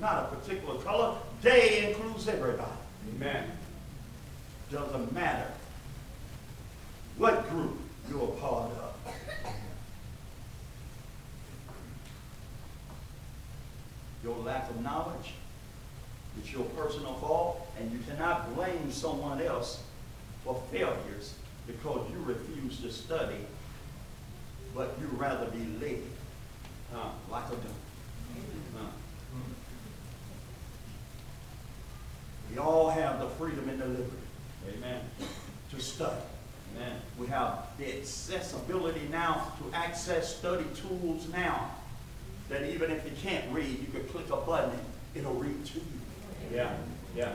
Not 0.00 0.24
a 0.24 0.36
particular 0.36 0.80
color. 0.82 1.16
They 1.42 1.88
includes 1.88 2.28
everybody. 2.28 2.70
Amen. 3.16 3.50
Doesn't 4.70 5.12
matter 5.12 5.50
what 7.18 7.48
group 7.50 7.78
you're 8.08 8.24
a 8.24 8.32
part 8.32 8.70
of. 8.72 8.94
Your 14.24 14.36
lack 14.38 14.70
of 14.70 14.80
knowledge 14.80 15.34
is 16.42 16.50
your 16.50 16.64
personal 16.64 17.14
fault, 17.14 17.68
and 17.78 17.92
you 17.92 17.98
cannot 18.08 18.54
blame 18.54 18.90
someone 18.90 19.40
else 19.42 19.82
for 20.42 20.60
failures 20.72 21.34
because 21.66 22.10
you 22.10 22.18
refuse 22.24 22.80
to 22.80 22.92
study, 22.92 23.46
but 24.74 24.96
you 25.00 25.06
rather 25.16 25.46
be 25.46 25.64
led 25.80 26.02
Huh. 26.92 27.08
like 27.30 27.46
a 27.46 27.50
donkey. 27.50 27.68
We 32.50 32.58
all 32.58 32.90
have 32.90 33.18
the 33.20 33.26
freedom 33.30 33.68
and 33.68 33.80
the 33.80 33.86
liberty 33.86 34.10
Amen. 34.76 35.00
to 35.72 35.80
study. 35.80 36.20
Amen. 36.76 37.00
We 37.18 37.26
have 37.28 37.66
the 37.78 37.98
accessibility 37.98 39.08
now 39.10 39.52
to 39.58 39.76
access 39.76 40.36
study 40.36 40.66
tools 40.76 41.26
now 41.32 41.70
that 42.48 42.62
even 42.72 42.90
if 42.90 43.04
you 43.04 43.12
can't 43.22 43.50
read, 43.52 43.80
you 43.80 43.86
could 43.92 44.08
click 44.10 44.26
a 44.30 44.36
button 44.36 44.70
and 44.70 44.80
it'll 45.16 45.34
read 45.34 45.64
to 45.66 45.78
you. 45.78 45.84
Yeah. 46.52 46.76
Yeah. 47.16 47.32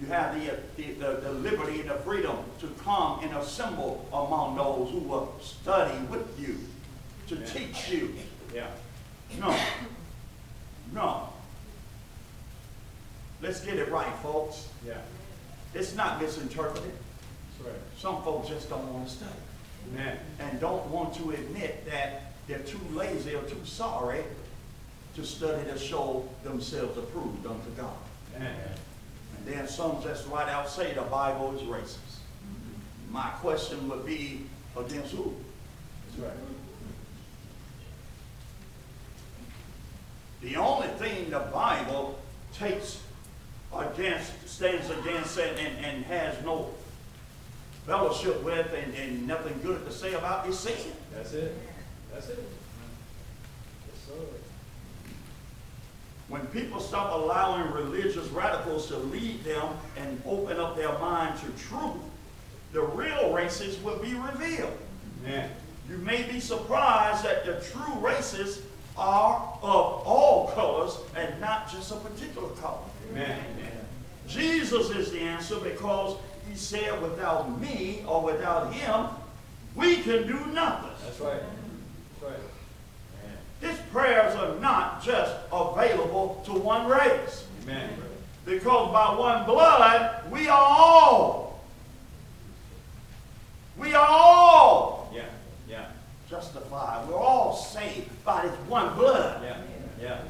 You 0.00 0.06
have 0.06 0.34
the, 0.40 0.52
uh, 0.52 0.56
the, 0.76 0.92
the, 0.92 1.20
the 1.20 1.32
liberty 1.32 1.80
and 1.80 1.90
the 1.90 1.94
freedom 1.96 2.38
to 2.60 2.68
come 2.82 3.20
and 3.22 3.36
assemble 3.36 4.08
among 4.12 4.56
those 4.56 4.90
who 4.90 4.98
will 5.00 5.34
study 5.42 5.98
with 6.06 6.38
you, 6.40 6.58
to 7.28 7.36
Yeah. 7.36 7.46
teach 7.46 7.90
you. 7.90 8.14
Yeah. 8.54 8.68
No. 9.38 9.56
No. 10.94 11.28
Let's 13.42 13.60
get 13.60 13.78
it 13.78 13.90
right, 13.90 14.12
folks. 14.22 14.68
Yeah. 14.86 14.94
It's 15.74 15.94
not 15.94 16.20
misinterpreted. 16.20 16.92
Right. 17.62 17.74
Some 17.98 18.22
folks 18.22 18.48
just 18.48 18.70
don't 18.70 18.92
want 18.92 19.06
to 19.06 19.14
study. 19.14 19.30
Amen. 19.92 20.18
and 20.38 20.60
don't 20.60 20.86
want 20.88 21.14
to 21.14 21.30
admit 21.30 21.84
that 21.90 22.32
they're 22.46 22.58
too 22.60 22.80
lazy 22.92 23.34
or 23.34 23.42
too 23.42 23.64
sorry 23.64 24.22
to 25.16 25.24
study 25.24 25.64
to 25.70 25.78
show 25.78 26.28
themselves 26.44 26.96
approved 26.98 27.46
unto 27.46 27.70
God. 27.70 27.96
Amen. 28.36 28.54
Then 29.44 29.66
some 29.68 30.02
just 30.02 30.28
right 30.28 30.48
out 30.48 30.68
say 30.68 30.92
the 30.94 31.02
Bible 31.02 31.54
is 31.56 31.62
racist. 31.62 32.18
My 33.10 33.28
question 33.40 33.88
would 33.88 34.06
be 34.06 34.46
against 34.76 35.12
who? 35.14 35.34
That's 36.08 36.20
right. 36.20 36.36
The 40.42 40.56
only 40.56 40.88
thing 40.88 41.30
the 41.30 41.40
Bible 41.40 42.18
takes 42.54 43.00
against, 43.76 44.48
stands 44.48 44.88
against 44.90 45.38
and, 45.38 45.58
and, 45.58 45.84
and 45.84 46.04
has 46.04 46.42
no 46.44 46.70
fellowship 47.86 48.42
with 48.42 48.72
and, 48.72 48.94
and 48.94 49.26
nothing 49.26 49.58
good 49.62 49.84
to 49.84 49.92
say 49.92 50.14
about 50.14 50.48
is 50.48 50.58
sin. 50.58 50.92
That's 51.12 51.32
it. 51.32 51.56
That's 52.12 52.28
it. 52.28 52.38
Yes, 53.88 54.06
sir. 54.06 54.24
When 56.30 56.46
people 56.46 56.78
stop 56.78 57.12
allowing 57.12 57.72
religious 57.72 58.28
radicals 58.28 58.86
to 58.86 58.96
lead 58.96 59.42
them 59.42 59.68
and 59.96 60.22
open 60.24 60.60
up 60.60 60.76
their 60.76 60.96
mind 61.00 61.38
to 61.40 61.64
truth, 61.64 61.96
the 62.72 62.82
real 62.82 63.32
races 63.32 63.82
will 63.82 63.98
be 63.98 64.14
revealed. 64.14 64.78
Amen. 65.24 65.50
You 65.88 65.98
may 65.98 66.22
be 66.22 66.38
surprised 66.38 67.24
that 67.24 67.44
the 67.44 67.60
true 67.72 67.94
races 67.98 68.62
are 68.96 69.58
of 69.60 70.06
all 70.06 70.52
colors 70.54 70.98
and 71.16 71.40
not 71.40 71.68
just 71.68 71.90
a 71.90 71.96
particular 71.96 72.48
color. 72.50 72.78
Amen. 73.10 73.40
Jesus 74.28 74.90
is 74.90 75.10
the 75.10 75.18
answer 75.18 75.56
because 75.58 76.16
he 76.48 76.54
said, 76.54 77.02
without 77.02 77.60
me 77.60 78.04
or 78.06 78.22
without 78.22 78.72
him, 78.72 79.06
we 79.74 79.96
can 79.96 80.28
do 80.28 80.38
nothing. 80.52 80.90
That's 81.04 81.18
right. 81.18 81.42
That's 82.20 82.32
right. 82.32 82.49
His 83.60 83.78
prayers 83.92 84.34
are 84.36 84.58
not 84.58 85.02
just 85.02 85.34
available 85.52 86.42
to 86.46 86.52
one 86.52 86.86
race. 86.88 87.44
Amen. 87.64 87.90
Because 88.44 88.92
by 88.92 89.14
one 89.18 89.44
blood, 89.44 90.30
we 90.30 90.48
are 90.48 90.66
all. 90.66 91.60
We 93.76 93.94
are 93.94 94.06
all 94.08 95.10
Yeah. 95.14 95.24
Yeah. 95.68 95.86
justified. 96.28 97.08
We're 97.08 97.16
all 97.16 97.54
saved 97.54 98.08
by 98.24 98.46
this 98.46 98.56
one 98.68 98.94
blood. 98.94 99.42
Yeah. 99.42 99.58
Yeah. 100.00 100.20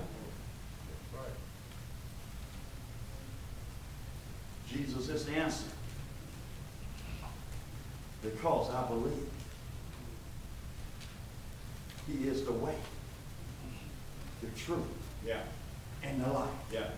Jesus 4.69 5.09
is 5.09 5.25
the 5.27 5.33
answer. 5.33 5.65
Because 8.23 8.71
I 8.71 8.87
believe 8.87 9.27
He 12.07 12.29
is 12.29 12.45
the 12.45 12.53
way, 12.53 12.75
the 14.41 14.47
truth, 14.59 14.81
Yeah. 15.27 15.41
and 16.03 16.23
the 16.25 16.29
life. 16.29 16.49
Yeah. 16.73 16.89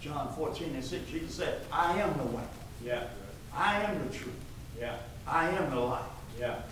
John 0.00 0.32
14 0.34 0.74
and 0.74 0.84
6, 0.84 1.10
Jesus 1.10 1.34
said, 1.34 1.60
I 1.72 1.98
am 2.00 2.16
the 2.16 2.24
way. 2.24 2.42
Yeah. 2.84 3.04
I 3.54 3.82
am 3.82 3.98
the 4.08 4.14
truth. 4.14 4.32
Yeah. 4.78 4.96
I 5.26 5.50
am 5.50 5.70
the 5.70 5.80
life. 5.80 6.02
Yeah. 6.38 6.62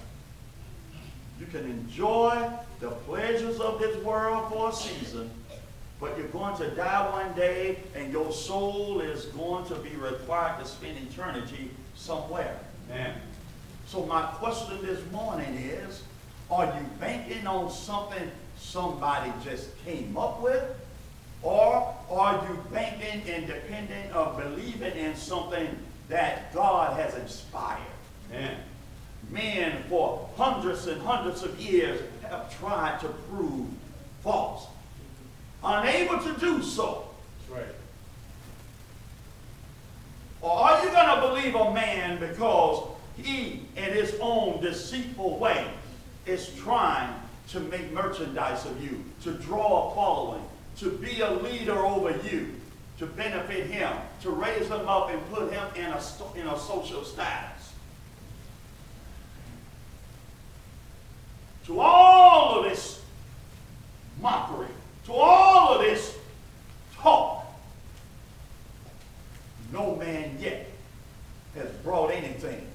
You 1.39 1.47
can 1.47 1.65
enjoy 1.65 2.51
the 2.81 2.89
pleasures 2.91 3.61
of 3.61 3.79
this 3.79 3.97
world 4.03 4.51
for 4.51 4.71
a 4.71 4.73
season, 4.73 5.31
but 6.01 6.17
you're 6.17 6.29
going 6.29 6.57
to 6.57 6.71
die 6.71 7.11
one 7.13 7.33
day 7.35 7.79
and 7.95 8.11
your 8.13 8.33
soul 8.33 9.01
is 9.01 9.27
going 9.27 9.67
to 9.67 9.75
be 9.77 9.91
required 9.97 10.59
to 10.61 10.67
spend 10.69 10.97
eternity 10.97 11.71
somewhere. 11.95 12.59
Amen. 12.91 13.15
So 13.87 14.05
my 14.07 14.23
question 14.23 14.79
this 14.85 15.01
morning 15.13 15.55
is, 15.55 16.03
are 16.51 16.65
you 16.67 16.87
banking 16.99 17.47
on 17.47 17.71
something 17.71 18.31
somebody 18.59 19.33
just 19.45 19.71
came 19.85 20.17
up 20.17 20.43
with? 20.43 20.63
Or 21.43 21.95
are 22.11 22.47
you 22.49 22.63
banking 22.73 23.23
and 23.33 23.47
depending 23.47 24.13
or 24.13 24.35
believing 24.41 24.97
in 24.97 25.15
something 25.15 25.69
that 26.09 26.53
God 26.53 26.99
has 26.99 27.15
inspired? 27.15 27.81
Amen. 28.31 28.57
men 29.31 29.85
for 29.89 30.29
hundreds 30.37 30.87
and 30.87 31.01
hundreds 31.01 31.43
of 31.43 31.59
years 31.61 32.01
have 32.23 32.59
tried 32.59 33.01
to 33.01 33.09
prove 33.09 33.67
false. 34.23 34.67
Unable 35.63 36.19
to 36.19 36.39
do 36.39 36.63
so. 36.63 37.09
That's 37.49 37.61
right. 37.61 37.75
Or 40.41 40.51
are 40.51 40.85
you 40.85 40.91
going 40.91 41.15
to 41.15 41.29
believe 41.29 41.55
a 41.55 41.73
man 41.73 42.21
because 42.21 42.89
he, 43.17 43.63
in 43.77 43.93
his 43.93 44.15
own 44.21 44.61
deceitful 44.61 45.39
way, 45.39 45.67
is 46.27 46.51
trying 46.57 47.13
to 47.49 47.61
make 47.61 47.93
merchandise 47.93 48.67
of 48.67 48.83
you, 48.83 49.05
to 49.23 49.33
draw 49.33 49.91
a 49.91 49.95
following, 49.95 50.45
to 50.79 50.91
be 50.91 51.21
a 51.21 51.31
leader 51.31 51.79
over 51.79 52.17
you, 52.29 52.55
to 52.99 53.07
benefit 53.07 53.67
him, 53.67 53.93
to 54.23 54.31
raise 54.31 54.69
him 54.69 54.87
up 54.89 55.11
and 55.11 55.31
put 55.31 55.53
him 55.53 55.65
in 55.77 55.87
a, 55.87 56.01
in 56.35 56.47
a 56.47 56.59
social 56.59 57.05
status? 57.05 57.59
to 61.69 61.79
all 61.81 62.61
of 62.61 62.65
this 62.65 63.03
mockery, 64.23 64.69
to 65.05 65.13
all 65.13 65.75
of 65.75 65.83
this 65.83 66.17
talk, 66.95 67.45
no 69.71 69.95
man 69.97 70.35
yet 70.41 70.71
has 71.55 71.71
brought 71.85 72.11
anything 72.11 72.67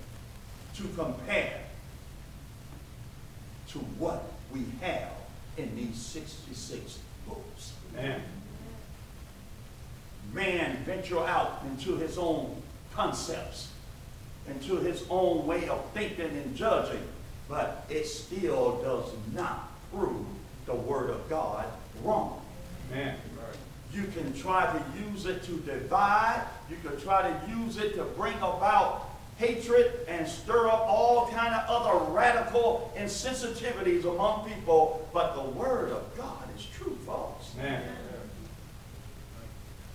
to 0.75 0.83
compare 0.95 1.59
to 3.69 3.79
what 3.79 4.31
we 4.53 4.65
have 4.81 5.11
in 5.57 5.75
these 5.75 5.97
66 5.97 6.99
books. 7.27 7.73
Amen. 7.97 8.21
Man 10.33 10.77
venture 10.85 11.19
out 11.19 11.61
into 11.69 11.97
his 11.97 12.17
own 12.17 12.61
concepts, 12.93 13.69
into 14.47 14.77
his 14.77 15.03
own 15.09 15.45
way 15.45 15.67
of 15.67 15.83
thinking 15.93 16.25
and 16.25 16.55
judging, 16.55 17.03
but 17.49 17.85
it 17.89 18.05
still 18.05 18.81
does 18.81 19.11
not 19.33 19.71
prove 19.93 20.25
the 20.65 20.73
Word 20.73 21.09
of 21.09 21.29
God 21.29 21.65
wrong. 22.03 22.41
Amen. 22.91 23.15
You 23.93 24.05
can 24.05 24.33
try 24.33 24.65
to 24.65 24.83
use 25.11 25.27
it 25.27 25.43
to 25.43 25.51
divide. 25.57 26.43
You 26.67 26.77
can 26.83 26.99
try 26.99 27.29
to 27.29 27.51
use 27.51 27.77
it 27.77 27.95
to 27.95 28.03
bring 28.03 28.35
about 28.37 29.07
hatred 29.37 29.99
and 30.07 30.27
stir 30.27 30.67
up 30.67 30.81
all 30.81 31.27
kind 31.27 31.53
of 31.53 31.63
other 31.67 32.11
radical 32.11 32.93
insensitivities 32.97 34.05
among 34.05 34.49
people. 34.49 35.07
But 35.13 35.35
the 35.35 35.49
Word 35.51 35.91
of 35.91 36.15
God 36.17 36.43
is 36.55 36.65
true, 36.65 36.97
folks. 37.05 37.51
Amen. 37.59 37.83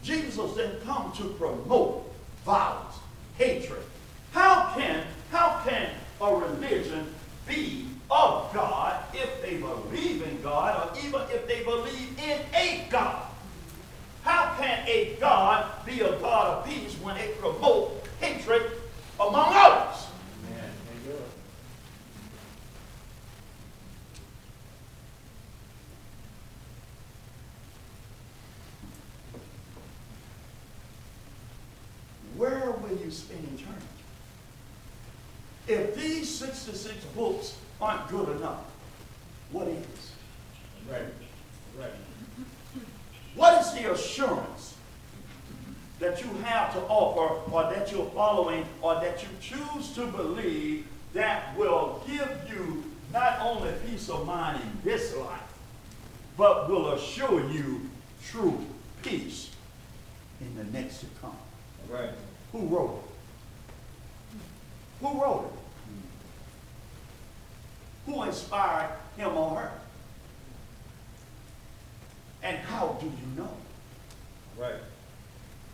Jesus 0.03 0.55
didn't 0.55 0.83
come 0.85 1.13
to 1.13 1.25
promote 1.25 2.11
violence, 2.45 2.97
hatred. 3.37 3.83
How 4.33 4.73
can, 4.75 5.05
how 5.31 5.61
can 5.67 5.91
a 6.21 6.35
religion 6.35 7.15
be 7.47 7.87
of 8.11 8.53
God 8.55 9.03
if 9.13 9.43
they 9.43 9.57
believe 9.57 10.23
in 10.23 10.41
God 10.43 10.91
or 10.95 10.99
even 10.99 11.21
if 11.31 11.47
they 11.47 11.63
believe 11.63 12.19
in 12.19 12.41
a 12.55 12.87
God. 12.91 13.23
How 14.23 14.55
can 14.59 14.87
a 14.87 15.17
God 15.21 15.85
be 15.85 16.01
a 16.01 16.19
God 16.19 16.59
of 16.59 16.67
peace 16.67 16.95
when 17.03 17.17
it 17.17 17.39
promotes 17.41 18.07
hatred 18.21 18.63
among 19.21 19.53
others? 19.55 20.07
You. 21.07 21.15
Where 32.37 32.71
will 32.71 32.97
you 32.99 33.11
spend 33.11 33.45
eternity? 33.45 33.85
If 35.67 35.97
these 35.97 36.35
66 36.39 37.05
books 37.17 37.57
aren't 37.81 38.09
good 38.09 38.37
enough, 38.37 38.65
what 39.53 39.69
is? 39.69 39.85
Right, 40.91 41.03
right. 41.79 41.91
What 43.35 43.61
is 43.61 43.73
the 43.75 43.93
assurance 43.93 44.75
that 45.99 46.23
you 46.23 46.29
have 46.45 46.73
to 46.73 46.81
offer 46.83 47.51
or 47.51 47.63
that 47.65 47.91
you're 47.91 48.09
following 48.11 48.65
or 48.83 48.95
that 48.97 49.23
you 49.23 49.29
choose 49.41 49.93
to 49.95 50.07
believe 50.07 50.87
that 51.13 51.57
will 51.57 52.03
give 52.07 52.31
you 52.49 52.85
not 53.13 53.39
only 53.41 53.73
peace 53.87 54.09
of 54.09 54.27
mind 54.27 54.61
in 54.61 54.71
this 54.85 55.17
life, 55.17 55.41
but 56.37 56.69
will 56.69 56.93
assure 56.93 57.49
you 57.51 57.89
true 58.25 58.65
peace 59.03 59.51
in 60.41 60.57
the 60.57 60.65
next 60.79 61.01
to 61.01 61.07
come? 61.21 61.37
Right. 61.89 62.11
Who 62.53 62.67
wrote 62.67 63.03
it? 63.03 63.11
Who 65.01 65.23
wrote 65.23 65.53
it? 65.53 65.59
Who 68.07 68.23
inspired 68.23 68.91
him 69.17 69.37
or 69.37 69.59
her? 69.59 69.73
And 72.43 72.57
how 72.59 72.97
do 73.01 73.07
you 73.07 73.37
know? 73.37 73.51
Right. 74.57 74.81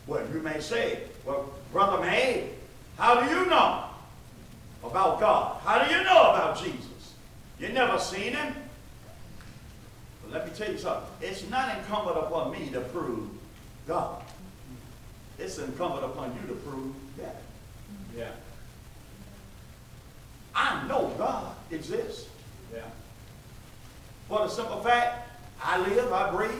Well, 0.07 0.27
you 0.33 0.41
may 0.41 0.61
say, 0.61 1.01
well, 1.25 1.51
Brother 1.73 2.03
May, 2.03 2.51
how 2.99 3.21
do 3.21 3.31
you 3.31 3.47
know 3.47 3.85
about 4.83 5.19
God? 5.21 5.61
How 5.63 5.83
do 5.85 5.93
you 5.93 6.03
know 6.05 6.31
about 6.31 6.59
Jesus? 6.63 7.15
You 7.59 7.71
never 7.71 7.99
seen 7.99 8.33
him? 8.35 8.55
But 10.23 10.33
let 10.33 10.47
me 10.47 10.53
tell 10.55 10.71
you 10.71 10.79
something. 10.79 11.09
It's 11.23 11.49
not 11.49 11.77
incumbent 11.79 12.19
upon 12.19 12.53
me 12.53 12.69
to 12.71 12.81
prove 12.81 13.29
God. 13.89 14.23
It's 15.39 15.59
incumbent 15.59 16.05
upon 16.05 16.37
you 16.41 16.49
to 16.49 16.55
prove 16.61 16.95
that. 17.19 17.37
Yeah, 18.17 18.31
I 20.55 20.87
know 20.87 21.13
God 21.19 21.57
exists. 21.71 22.29
yeah. 22.73 22.83
For 24.29 24.39
the 24.41 24.49
simple 24.49 24.81
fact, 24.83 25.29
I 25.63 25.79
live, 25.89 26.13
I 26.13 26.31
breathe, 26.31 26.51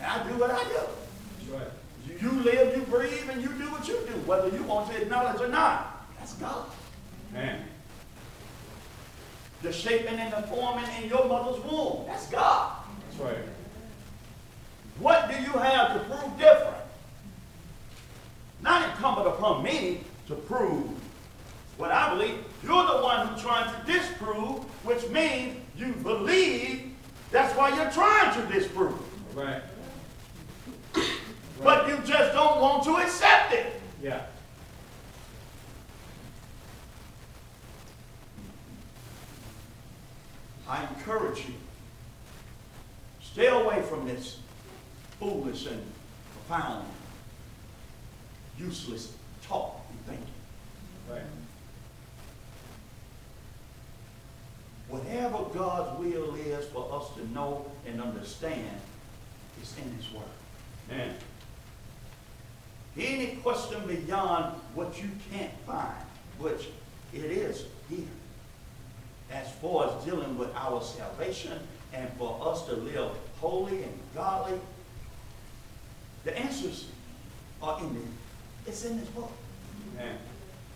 and 0.00 0.06
I 0.06 0.28
do 0.28 0.34
what 0.38 0.50
I 0.50 0.62
do. 0.64 0.70
That's 0.74 1.50
right. 1.50 1.72
You, 2.20 2.30
live, 2.42 2.76
you 2.76 2.82
breathe, 2.84 3.28
and 3.30 3.40
you 3.42 3.48
do 3.48 3.70
what 3.70 3.86
you 3.88 3.98
do, 4.06 4.12
whether 4.26 4.48
you 4.48 4.62
want 4.64 4.90
to 4.90 5.00
acknowledge 5.00 5.40
or 5.40 5.48
not. 5.48 6.06
That's 6.18 6.34
God. 6.34 6.66
Man, 7.32 7.64
The 9.62 9.72
shaping 9.72 10.18
and 10.18 10.32
the 10.32 10.46
forming 10.48 10.84
in 11.02 11.08
your 11.08 11.26
mother's 11.26 11.62
womb. 11.64 12.04
That's 12.06 12.26
God. 12.26 12.72
that's 13.08 13.20
right. 13.20 13.44
What 14.98 15.28
do 15.30 15.34
you 15.36 15.52
have 15.52 15.94
to 15.94 16.00
prove 16.00 16.38
different? 16.38 16.76
Not 18.62 18.90
incumbent 18.90 19.28
upon 19.28 19.62
me 19.62 20.00
to 20.26 20.34
prove 20.34 20.90
what 21.78 21.90
I 21.90 22.10
believe. 22.14 22.36
You're 22.62 22.84
the 22.86 23.02
one 23.02 23.28
who's 23.28 23.40
trying 23.40 23.72
to 23.72 23.92
disprove, 23.92 24.64
which 24.84 25.08
means 25.08 25.56
you 25.76 25.92
believe. 26.02 26.92
That's 27.30 27.56
why 27.56 27.74
you're 27.74 27.90
trying 27.90 28.34
to 28.34 28.52
disprove. 28.52 29.00
Right. 29.34 29.62
But 31.62 31.88
you 31.88 31.96
just 32.04 32.32
don't 32.32 32.60
want 32.60 32.84
to 32.84 32.96
accept 32.96 33.52
it. 33.52 33.80
Yeah. 34.02 34.22
I 40.66 40.86
encourage 40.86 41.40
you, 41.40 41.54
stay 43.20 43.48
away 43.48 43.82
from 43.82 44.06
this 44.06 44.38
foolish 45.18 45.66
and 45.66 45.82
profound, 46.32 46.86
useless 48.56 49.12
talk 49.42 49.80
and 49.90 50.06
thinking. 50.06 50.34
Right. 51.10 51.22
Whatever 54.88 55.44
God's 55.52 55.98
will 55.98 56.34
is 56.36 56.66
for 56.68 56.88
us 56.92 57.14
to 57.16 57.32
know 57.32 57.70
and 57.86 58.00
understand 58.00 58.80
is 59.60 59.74
in 59.76 59.92
His 59.96 60.12
Word. 60.12 60.22
Man, 60.88 61.14
Any 62.96 63.36
question 63.50 63.86
beyond 63.86 64.54
what 64.74 65.00
you 65.02 65.08
can't 65.32 65.52
find, 65.66 66.04
which 66.38 66.68
it 67.12 67.24
is 67.24 67.64
here, 67.88 68.06
as 69.30 69.50
far 69.54 69.88
as 69.88 70.04
dealing 70.04 70.38
with 70.38 70.54
our 70.54 70.80
salvation 70.82 71.58
and 71.92 72.08
for 72.16 72.38
us 72.42 72.64
to 72.66 72.74
live 72.74 73.10
holy 73.40 73.82
and 73.82 73.98
godly, 74.14 74.58
the 76.24 76.36
answers 76.38 76.86
are 77.62 77.80
in 77.80 77.96
it. 77.96 78.68
It's 78.68 78.84
in 78.84 79.00
this 79.00 79.08
book. 79.08 79.32
man. 79.96 80.16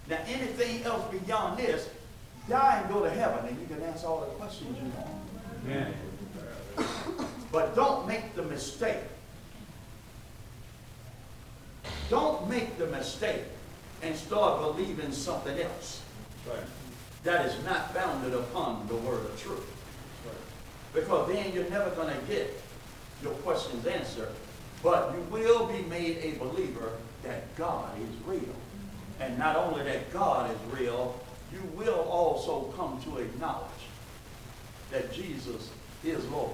Now, 0.09 0.19
anything 0.27 0.83
else 0.83 1.15
beyond 1.15 1.59
this, 1.59 1.89
die 2.49 2.81
and 2.81 2.93
go 2.93 3.05
to 3.05 3.11
heaven, 3.11 3.47
and 3.47 3.61
you 3.61 3.67
can 3.67 3.83
answer 3.85 4.07
all 4.07 4.21
the 4.21 4.27
questions 4.33 4.77
you 4.83 4.91
want. 4.97 5.65
Man. 5.65 5.95
But 7.53 7.77
don't 7.77 8.09
make 8.09 8.35
the 8.35 8.43
mistake. 8.43 8.99
Don't 12.11 12.49
make 12.49 12.79
the 12.79 12.87
mistake 12.87 13.43
and 14.03 14.15
start 14.15 14.61
believing 14.61 15.13
something 15.13 15.59
else 15.59 16.03
Right. 16.47 16.65
that 17.25 17.47
is 17.47 17.65
not 17.65 17.95
founded 17.95 18.35
upon 18.35 18.87
the 18.89 18.97
word 18.97 19.25
of 19.25 19.41
truth. 19.41 19.67
Right. 20.27 20.35
Because 20.93 21.33
then 21.33 21.53
you're 21.53 21.71
never 21.71 21.91
going 21.91 22.15
to 22.15 22.27
get 22.27 22.61
your 23.23 23.33
questions 23.35 23.87
answered. 23.87 24.29
But 24.83 25.15
you 25.15 25.21
will 25.31 25.67
be 25.67 25.83
made 25.83 26.19
a 26.19 26.39
believer 26.39 26.91
that 27.23 27.57
God 27.57 27.89
is 27.99 28.27
real. 28.27 28.55
And 29.19 29.39
not 29.39 29.57
only 29.57 29.83
that 29.85 30.13
God 30.13 30.51
is 30.51 30.79
real, 30.79 31.19
you 31.53 31.61
will 31.75 32.01
also 32.11 32.73
come 32.77 33.01
to 33.05 33.19
acknowledge 33.19 33.71
that 34.91 35.13
Jesus 35.13 35.71
is 36.05 36.27
Lord. 36.29 36.53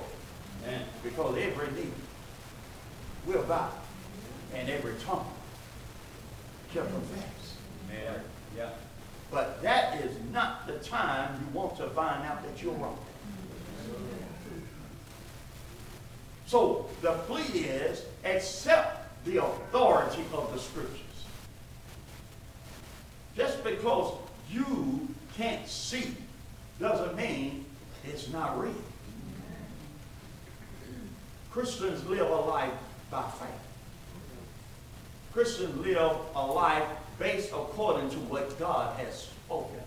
Man. 0.64 0.84
Because 1.02 1.36
every 1.38 1.72
knee 1.72 1.90
will 3.26 3.42
bow 3.42 3.70
and 4.54 4.68
every 4.68 4.94
tongue 5.04 5.26
shall 6.72 6.84
confess. 6.84 7.56
Man. 7.88 8.20
Yeah. 8.56 8.70
But 9.30 9.62
that 9.62 10.00
is 10.02 10.16
not 10.32 10.66
the 10.66 10.78
time 10.78 11.40
you 11.40 11.58
want 11.58 11.76
to 11.76 11.88
find 11.90 12.24
out 12.24 12.42
that 12.44 12.62
you're 12.62 12.74
wrong. 12.74 12.98
So 16.46 16.86
the 17.00 17.12
plea 17.12 17.60
is 17.60 18.04
accept 18.24 19.24
the 19.24 19.44
authority 19.44 20.24
of 20.32 20.52
the 20.52 20.58
scriptures. 20.58 20.98
Just 23.36 23.62
because 23.62 24.14
you 24.50 25.08
can't 25.36 25.66
see 25.68 26.16
doesn't 26.80 27.16
mean 27.16 27.66
it's 28.04 28.28
not 28.32 28.60
real. 28.60 28.74
Christians 31.52 32.04
live 32.06 32.28
a 32.28 32.34
life 32.34 32.72
by 33.10 33.22
faith. 33.22 33.69
Christians 35.40 35.74
live 35.86 36.12
a 36.36 36.46
life 36.46 36.84
based 37.18 37.50
according 37.52 38.10
to 38.10 38.18
what 38.28 38.58
God 38.58 38.94
has 39.00 39.22
spoken. 39.22 39.80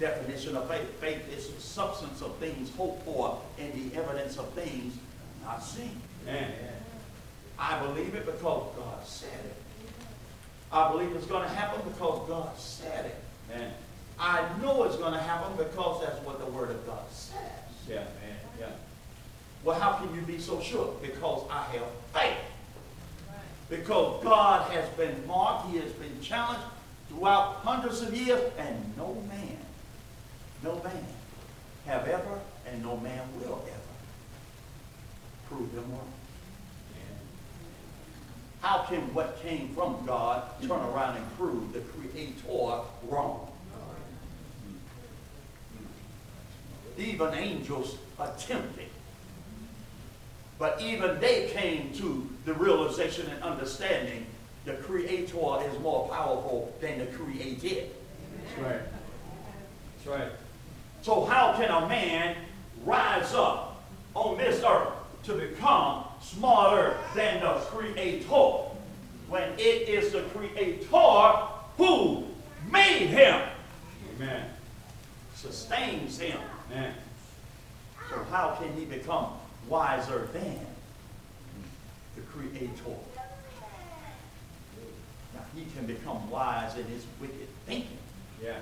Definition 0.00 0.56
of 0.56 0.68
faith. 0.68 0.90
Faith 1.00 1.22
is 1.32 1.48
the 1.50 1.60
substance 1.60 2.20
of 2.20 2.34
things 2.38 2.74
hoped 2.74 3.04
for 3.04 3.40
and 3.60 3.72
the 3.74 3.96
evidence 3.96 4.38
of 4.38 4.48
things 4.54 4.96
not 5.44 5.62
seen. 5.62 6.00
I 7.56 7.78
believe 7.78 8.12
it 8.16 8.26
because 8.26 8.74
God 8.76 9.06
said 9.06 9.38
it. 9.44 9.54
I 10.72 10.90
believe 10.90 11.14
it's 11.14 11.26
going 11.26 11.44
to 11.44 11.54
happen 11.54 11.88
because 11.88 12.28
God 12.28 12.58
said 12.58 13.06
it. 13.06 13.22
Man. 13.48 13.72
I 14.18 14.44
know 14.60 14.82
it's 14.82 14.96
going 14.96 15.12
to 15.12 15.20
happen 15.20 15.56
because 15.56 16.04
that's 16.04 16.18
what 16.24 16.40
the 16.40 16.46
Word 16.46 16.70
of 16.70 16.84
God 16.84 17.08
says. 17.12 17.38
Yeah, 17.88 17.98
man. 17.98 18.36
Yeah. 18.58 18.66
Well, 19.62 19.78
how 19.78 19.92
can 19.92 20.12
you 20.12 20.22
be 20.22 20.40
so 20.40 20.60
sure? 20.60 20.92
Because 21.00 21.48
I 21.48 21.62
have 21.66 21.86
faith. 22.12 22.36
Because 23.68 24.22
God 24.22 24.70
has 24.70 24.88
been 24.90 25.26
marked, 25.26 25.70
He 25.70 25.78
has 25.78 25.92
been 25.92 26.20
challenged 26.20 26.64
throughout 27.08 27.56
hundreds 27.56 28.02
of 28.02 28.14
years, 28.14 28.52
and 28.58 28.96
no 28.96 29.14
man, 29.28 29.58
no 30.62 30.74
man 30.84 31.04
have 31.86 32.06
ever, 32.06 32.40
and 32.66 32.82
no 32.82 32.96
man 32.96 33.22
will 33.40 33.64
ever 33.66 33.86
prove 35.48 35.72
him 35.72 35.90
wrong. 35.90 36.12
How 38.60 38.78
can 38.82 39.14
what 39.14 39.40
came 39.42 39.68
from 39.74 40.04
God 40.06 40.42
turn 40.60 40.70
around 40.70 41.16
and 41.16 41.38
prove 41.38 41.72
the 41.72 41.80
Creator 41.80 42.80
wrong? 43.08 43.52
Even 46.98 47.34
angels 47.34 47.98
attempted 48.18 48.88
But 50.58 50.80
even 50.80 51.20
they 51.20 51.50
came 51.52 51.92
to 51.94 52.28
the 52.46 52.54
realization 52.54 53.26
and 53.26 53.42
understanding 53.42 54.24
the 54.64 54.74
creator 54.74 55.58
is 55.68 55.78
more 55.80 56.08
powerful 56.08 56.72
than 56.80 57.00
the 57.00 57.06
created. 57.06 57.90
That's 58.38 58.60
right. 58.60 58.80
That's 59.96 60.06
right. 60.06 60.32
So 61.02 61.24
how 61.24 61.54
can 61.54 61.70
a 61.70 61.88
man 61.88 62.36
rise 62.84 63.34
up 63.34 63.84
on 64.14 64.38
this 64.38 64.62
earth 64.64 64.92
to 65.24 65.34
become 65.34 66.04
smarter 66.22 66.96
than 67.14 67.42
the 67.42 67.54
creator 67.66 68.62
when 69.28 69.52
it 69.58 69.88
is 69.88 70.12
the 70.12 70.22
creator 70.22 70.86
who 71.76 72.24
made 72.70 73.08
him, 73.08 73.42
Amen. 74.16 74.46
sustains 75.34 76.18
him? 76.18 76.38
Amen. 76.70 76.94
So 78.08 78.24
how 78.30 78.56
can 78.60 78.72
he 78.74 78.84
become 78.84 79.30
wiser 79.68 80.28
than 80.32 80.60
the 82.16 82.22
creator? 82.22 82.96
Now 85.34 85.42
he 85.54 85.66
can 85.76 85.86
become 85.86 86.28
wise 86.30 86.76
in 86.76 86.84
his 86.84 87.04
wicked 87.20 87.48
thinking, 87.66 87.98
Yeah. 88.42 88.58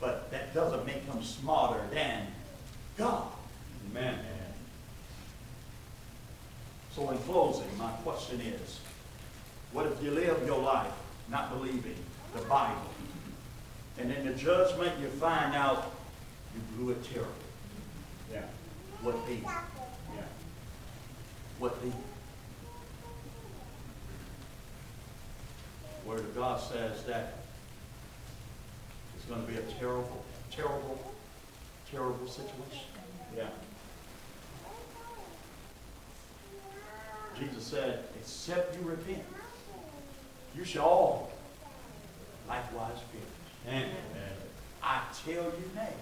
but 0.00 0.30
that 0.30 0.52
doesn't 0.54 0.84
make 0.86 1.04
him 1.04 1.22
smarter 1.22 1.86
than 1.92 2.26
God. 2.96 3.28
Amen. 3.90 4.18
So 6.94 7.08
in 7.10 7.18
closing, 7.18 7.78
my 7.78 7.90
question 8.04 8.40
is, 8.40 8.80
what 9.72 9.86
if 9.86 10.02
you 10.02 10.10
live 10.10 10.44
your 10.46 10.60
life 10.60 10.92
not 11.30 11.50
believing 11.50 11.96
the 12.34 12.42
Bible? 12.42 12.90
And 13.98 14.10
in 14.10 14.26
the 14.26 14.34
judgment 14.34 14.98
you 15.00 15.08
find 15.08 15.54
out 15.54 15.92
you 16.54 16.60
blew 16.76 16.92
it 16.92 17.02
terrible. 17.04 17.32
Yeah. 18.30 18.42
What 19.02 19.26
then? 19.26 19.42
What 21.58 21.80
then? 21.82 21.92
Word 26.06 26.20
of 26.20 26.34
God 26.34 26.60
says 26.60 27.04
that 27.04 27.34
it's 29.16 29.24
going 29.26 29.46
to 29.46 29.52
be 29.52 29.56
a 29.56 29.62
terrible, 29.78 30.24
terrible, 30.50 31.12
terrible 31.90 32.26
situation. 32.26 32.88
Yeah. 33.36 33.46
Jesus 37.38 37.64
said, 37.64 38.04
except 38.18 38.76
you 38.76 38.88
repent, 38.88 39.22
you 40.56 40.64
shall 40.64 40.84
all 40.84 41.32
likewise 42.48 42.98
perish. 43.12 43.78
Amen. 43.84 43.96
I 44.82 45.00
tell 45.24 45.34
you 45.34 45.70
nay, 45.74 45.92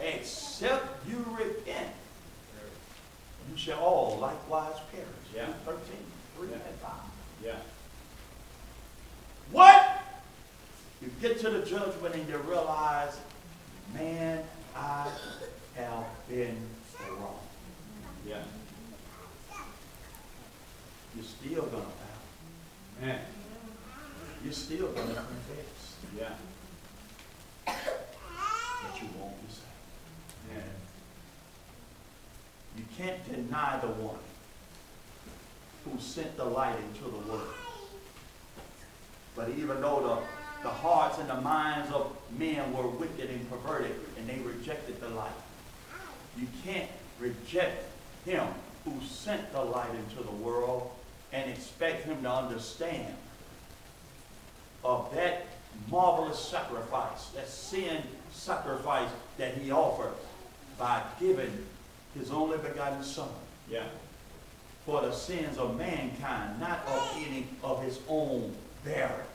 except 0.00 1.06
you 1.08 1.24
repent, 1.36 1.88
you 3.50 3.56
shall 3.56 3.78
all 3.80 4.18
likewise 4.18 4.76
perish. 4.92 5.06
Yeah. 5.34 5.46
Luke 5.46 5.56
13, 5.64 5.80
3 6.36 6.48
Yeah. 6.48 6.54
and 6.54 6.80
5. 6.80 6.90
Yeah. 7.44 7.56
What? 9.52 10.02
You 11.00 11.08
get 11.20 11.38
to 11.40 11.50
the 11.50 11.64
judgment 11.64 12.14
and 12.14 12.28
you 12.28 12.36
realize, 12.38 13.18
man, 13.94 14.44
I 14.74 15.08
have 15.76 16.04
been 16.28 16.56
wrong. 17.18 17.38
Yeah. 18.26 18.42
You're 21.14 21.24
still 21.24 21.62
gonna 21.66 21.84
bow. 21.84 23.02
Amen. 23.02 23.20
You're 24.44 24.52
still 24.52 24.88
gonna 24.92 25.14
confess, 25.14 25.96
Yeah. 26.16 26.34
but 27.64 29.02
you 29.02 29.08
won't 29.18 29.40
be 29.46 29.52
saved. 29.52 30.50
Amen. 30.50 30.70
You 32.78 32.84
can't 32.96 33.28
deny 33.28 33.76
the 33.80 33.88
one 33.88 34.18
who 35.84 36.00
sent 36.00 36.36
the 36.36 36.44
light 36.44 36.76
into 36.78 37.10
the 37.10 37.30
world. 37.30 37.48
But 39.34 39.48
even 39.50 39.80
though 39.80 40.22
the, 40.62 40.68
the 40.68 40.72
hearts 40.72 41.18
and 41.18 41.28
the 41.28 41.40
minds 41.40 41.90
of 41.92 42.16
men 42.38 42.72
were 42.72 42.86
wicked 42.86 43.30
and 43.30 43.50
perverted 43.50 43.96
and 44.16 44.28
they 44.28 44.38
rejected 44.38 45.00
the 45.00 45.08
light, 45.08 45.32
you 46.38 46.46
can't 46.64 46.88
reject 47.18 47.84
him 48.24 48.46
who 48.84 48.92
sent 49.04 49.52
the 49.52 49.60
light 49.60 49.90
into 49.96 50.22
the 50.22 50.36
world 50.36 50.92
and 51.32 51.50
expect 51.50 52.04
him 52.04 52.22
to 52.22 52.30
understand 52.30 53.12
of 54.84 55.12
that 55.16 55.46
marvelous 55.90 56.38
sacrifice, 56.38 57.26
that 57.30 57.48
sin 57.48 58.02
sacrifice 58.30 59.10
that 59.36 59.56
he 59.56 59.72
offered 59.72 60.14
by 60.78 61.02
giving 61.18 61.66
his 62.18 62.30
only 62.30 62.58
begotten 62.58 63.02
son 63.02 63.28
Yeah. 63.70 63.86
for 64.84 65.02
the 65.02 65.12
sins 65.12 65.56
of 65.58 65.76
mankind, 65.76 66.60
not 66.60 66.84
of 66.86 67.12
any 67.16 67.46
of 67.62 67.82
his 67.82 67.98
own 68.08 68.54
bearing. 68.84 69.26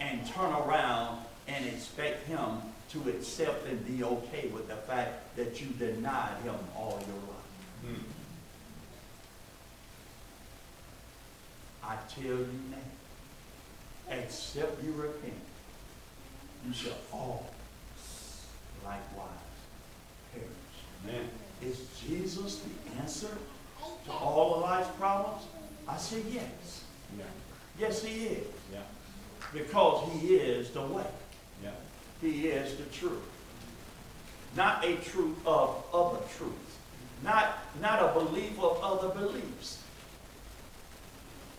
And 0.00 0.24
turn 0.28 0.52
around 0.52 1.24
and 1.48 1.66
expect 1.66 2.26
him 2.28 2.62
to 2.90 3.08
accept 3.10 3.66
and 3.66 3.84
be 3.86 4.04
okay 4.04 4.48
with 4.48 4.68
the 4.68 4.76
fact 4.76 5.36
that 5.36 5.60
you 5.60 5.66
denied 5.70 6.40
him 6.44 6.54
all 6.76 7.00
your 7.06 7.16
life. 7.26 7.48
Hmm. 7.84 8.04
I 11.82 11.96
tell 12.14 12.22
you 12.24 12.48
now, 12.70 14.16
except 14.16 14.82
you 14.84 14.92
repent, 14.92 15.34
you 16.66 16.72
shall 16.72 16.96
all 17.12 17.50
likewise. 18.84 19.47
Amen. 21.04 21.28
Is 21.62 21.86
Jesus 22.06 22.60
the 22.60 23.00
answer 23.00 23.36
to 24.06 24.12
all 24.12 24.56
of 24.56 24.62
life's 24.62 24.90
problems? 24.98 25.44
I 25.88 25.96
say 25.96 26.22
yes. 26.30 26.84
Yeah. 27.16 27.24
Yes, 27.78 28.02
he 28.02 28.26
is. 28.26 28.46
Yeah. 28.72 28.80
Because 29.52 30.08
he 30.12 30.36
is 30.36 30.70
the 30.70 30.82
way. 30.82 31.06
Yeah. 31.62 31.70
He 32.20 32.48
is 32.48 32.76
the 32.76 32.84
truth. 32.84 33.22
Not 34.56 34.84
a 34.84 34.96
truth 34.96 35.36
of 35.46 35.82
other 35.92 36.18
truths. 36.36 36.76
Not, 37.22 37.58
not 37.80 38.02
a 38.02 38.12
belief 38.18 38.58
of 38.60 38.80
other 38.82 39.08
beliefs. 39.08 39.82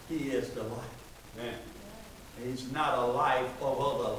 He 0.08 0.32
is 0.32 0.50
the 0.52 0.64
life. 0.64 1.00
Amen. 1.38 1.54
He's 2.44 2.72
not 2.72 2.98
a 2.98 3.06
life 3.06 3.50
of 3.62 3.80
other, 3.80 4.16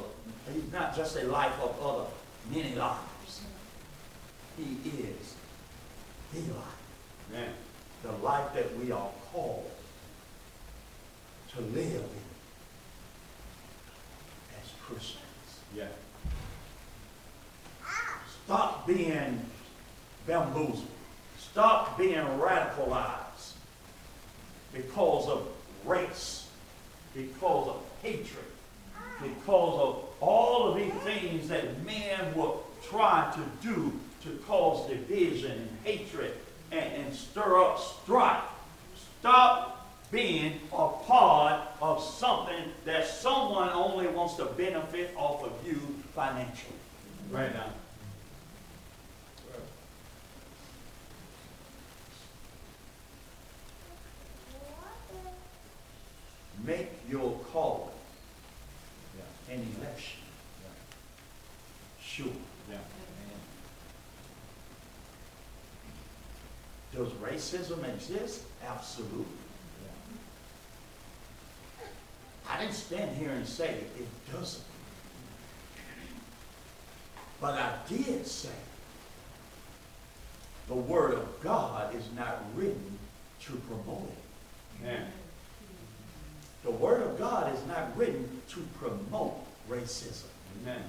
he's 0.53 0.71
not 0.71 0.95
just 0.95 1.17
a 1.17 1.23
life 1.23 1.59
of 1.61 1.75
other 1.83 2.09
many 2.51 2.75
lives. 2.75 3.10
He 4.61 4.89
is 4.89 5.35
the 6.33 6.53
life. 6.53 6.65
Amen. 7.33 7.53
the 8.03 8.11
life 8.23 8.53
that 8.53 8.77
we 8.77 8.91
are 8.91 9.09
called 9.31 9.71
to 11.53 11.61
live 11.61 12.03
in 12.03 12.25
as 14.61 14.71
Christians. 14.85 15.21
Yeah. 15.75 15.87
Stop 18.45 18.85
being 18.85 19.45
bamboozled. 20.27 20.85
Stop 21.39 21.97
being 21.97 22.15
radicalized 22.15 23.53
because 24.73 25.27
of 25.27 25.47
race, 25.85 26.47
because 27.13 27.67
of 27.67 27.83
hatred, 28.01 28.45
because 29.21 29.79
of 29.79 30.05
all 30.19 30.69
of 30.69 30.77
these 30.77 30.93
things 31.03 31.49
that 31.49 31.83
men 31.83 32.33
will 32.35 32.63
try 32.89 33.31
to 33.35 33.67
do 33.67 33.99
to 34.23 34.29
cause 34.47 34.87
division 34.89 35.51
and 35.51 35.69
hatred 35.83 36.33
and, 36.71 36.93
and 36.93 37.15
stir 37.15 37.61
up 37.61 37.79
strife. 37.79 38.43
Stop 39.19 39.87
being 40.11 40.59
a 40.73 40.89
part 40.89 41.61
of 41.81 42.03
something 42.03 42.71
that 42.85 43.07
someone 43.07 43.69
only 43.69 44.07
wants 44.07 44.35
to 44.35 44.45
benefit 44.45 45.13
off 45.15 45.43
of 45.43 45.53
you 45.65 45.79
financially. 46.13 46.75
Right 47.31 47.53
now. 47.53 47.67
Make 56.63 56.89
your 57.09 57.39
calling 57.51 57.89
Yeah. 59.17 59.55
and 59.55 59.75
election 59.77 60.21
sure. 62.11 62.27
Yeah. 62.69 62.77
Does 66.95 67.09
racism 67.13 67.87
exist? 67.93 68.43
Absolutely. 68.65 69.25
I 72.49 72.59
didn't 72.59 72.75
stand 72.75 73.15
here 73.15 73.31
and 73.31 73.47
say 73.47 73.69
it 73.69 74.31
doesn't. 74.33 74.63
But 77.39 77.53
I 77.55 77.73
did 77.87 78.27
say 78.27 78.49
the 80.67 80.75
Word 80.75 81.13
of 81.13 81.41
God 81.41 81.95
is 81.95 82.03
not 82.15 82.43
written 82.55 82.99
to 83.45 83.53
promote 83.53 84.09
it. 84.09 84.83
Amen. 84.83 85.07
The 86.63 86.71
Word 86.71 87.01
of 87.01 87.17
God 87.17 87.55
is 87.55 87.65
not 87.67 87.97
written 87.97 88.41
to 88.49 88.59
promote 88.79 89.33
racism. 89.69 90.25
Amen. 90.61 90.83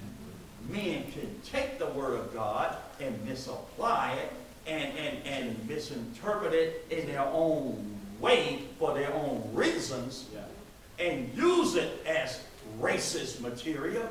Men 0.69 1.11
can 1.13 1.41
take 1.45 1.79
the 1.79 1.87
Word 1.87 2.19
of 2.19 2.35
God 2.35 2.77
and 3.01 3.25
misapply 3.25 4.13
it 4.13 4.33
and, 4.67 4.97
and, 4.97 5.27
and 5.27 5.69
misinterpret 5.69 6.53
it 6.53 6.87
in 6.91 7.07
their 7.07 7.27
own 7.33 7.99
way 8.21 8.63
for 8.79 8.95
their 8.95 9.13
own 9.13 9.51
reasons 9.53 10.27
Yeah. 10.33 11.05
and 11.05 11.33
use 11.37 11.75
it 11.75 12.05
as 12.07 12.41
racist 12.81 13.41
material. 13.41 14.09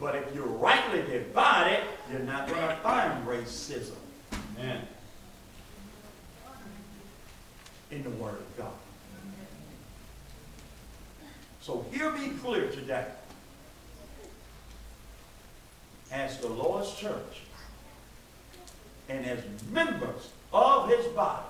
But 0.00 0.16
if 0.16 0.34
you 0.34 0.42
rightly 0.42 1.02
divide 1.02 1.72
it, 1.72 1.84
you're 2.10 2.20
not 2.20 2.48
going 2.48 2.66
to 2.66 2.76
find 2.76 3.26
racism 3.26 3.92
Amen. 4.58 4.80
in 7.90 8.02
the 8.02 8.10
Word 8.10 8.34
of 8.38 8.56
God. 8.56 8.72
So 11.60 11.84
hear 11.92 12.10
me 12.12 12.30
clear 12.42 12.68
today. 12.70 13.04
As 16.10 16.38
the 16.38 16.48
Lord's 16.48 16.94
church 16.94 17.42
and 19.10 19.26
as 19.26 19.40
members 19.72 20.30
of 20.52 20.88
his 20.88 21.04
body, 21.06 21.44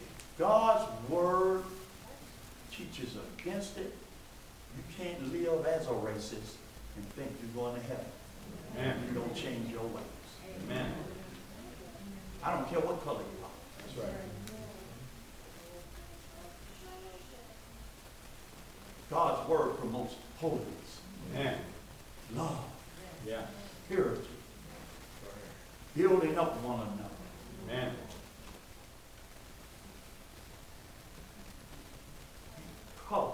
if 0.00 0.38
God's 0.38 0.88
word 1.10 1.62
teaches 2.70 3.14
against 3.38 3.76
it, 3.78 3.92
you 4.76 4.82
can't 4.96 5.32
live 5.32 5.66
as 5.66 5.86
a 5.86 5.90
racist 5.90 6.54
and 6.96 7.04
think 7.16 7.30
you're 7.42 7.62
going 7.64 7.74
to 7.80 7.86
heaven. 7.88 8.04
Amen. 8.78 8.96
You 9.08 9.14
don't 9.20 9.34
change 9.34 9.70
your 9.70 9.82
ways. 9.82 10.04
Amen. 10.64 10.92
I 12.44 12.52
don't 12.54 12.68
care 12.68 12.80
what 12.80 13.02
color 13.04 13.20
you 13.20 13.44
are. 13.44 13.50
That's 13.78 13.96
right. 13.98 14.14
God's 19.10 19.48
word 19.48 19.78
promotes 19.78 20.14
holiness, 20.38 21.00
Amen. 21.34 21.58
love, 22.34 22.64
Yeah. 23.26 23.42
purity, 23.88 24.26
building 25.96 26.38
up 26.38 26.62
one 26.62 26.80
another. 26.80 27.80
Amen. 27.80 27.92
Color 33.08 33.32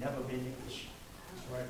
never 0.00 0.20
been 0.22 0.40
an 0.40 0.54
issue. 0.66 0.88
That's 1.34 1.48
right. 1.52 1.68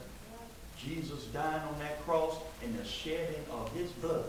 Jesus 0.79 1.25
dying 1.27 1.63
on 1.63 1.79
that 1.81 2.01
cross 2.05 2.37
and 2.63 2.79
the 2.79 2.85
shedding 2.85 3.45
of 3.53 3.73
his 3.73 3.91
blood 3.93 4.25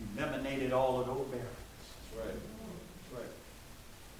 he 0.00 0.20
eliminated 0.20 0.72
all 0.72 1.00
of 1.00 1.06
those 1.06 1.26
barriers. 1.26 1.46
That's 2.14 2.26
right. 2.26 2.34
That's 2.34 3.20
right. 3.20 3.32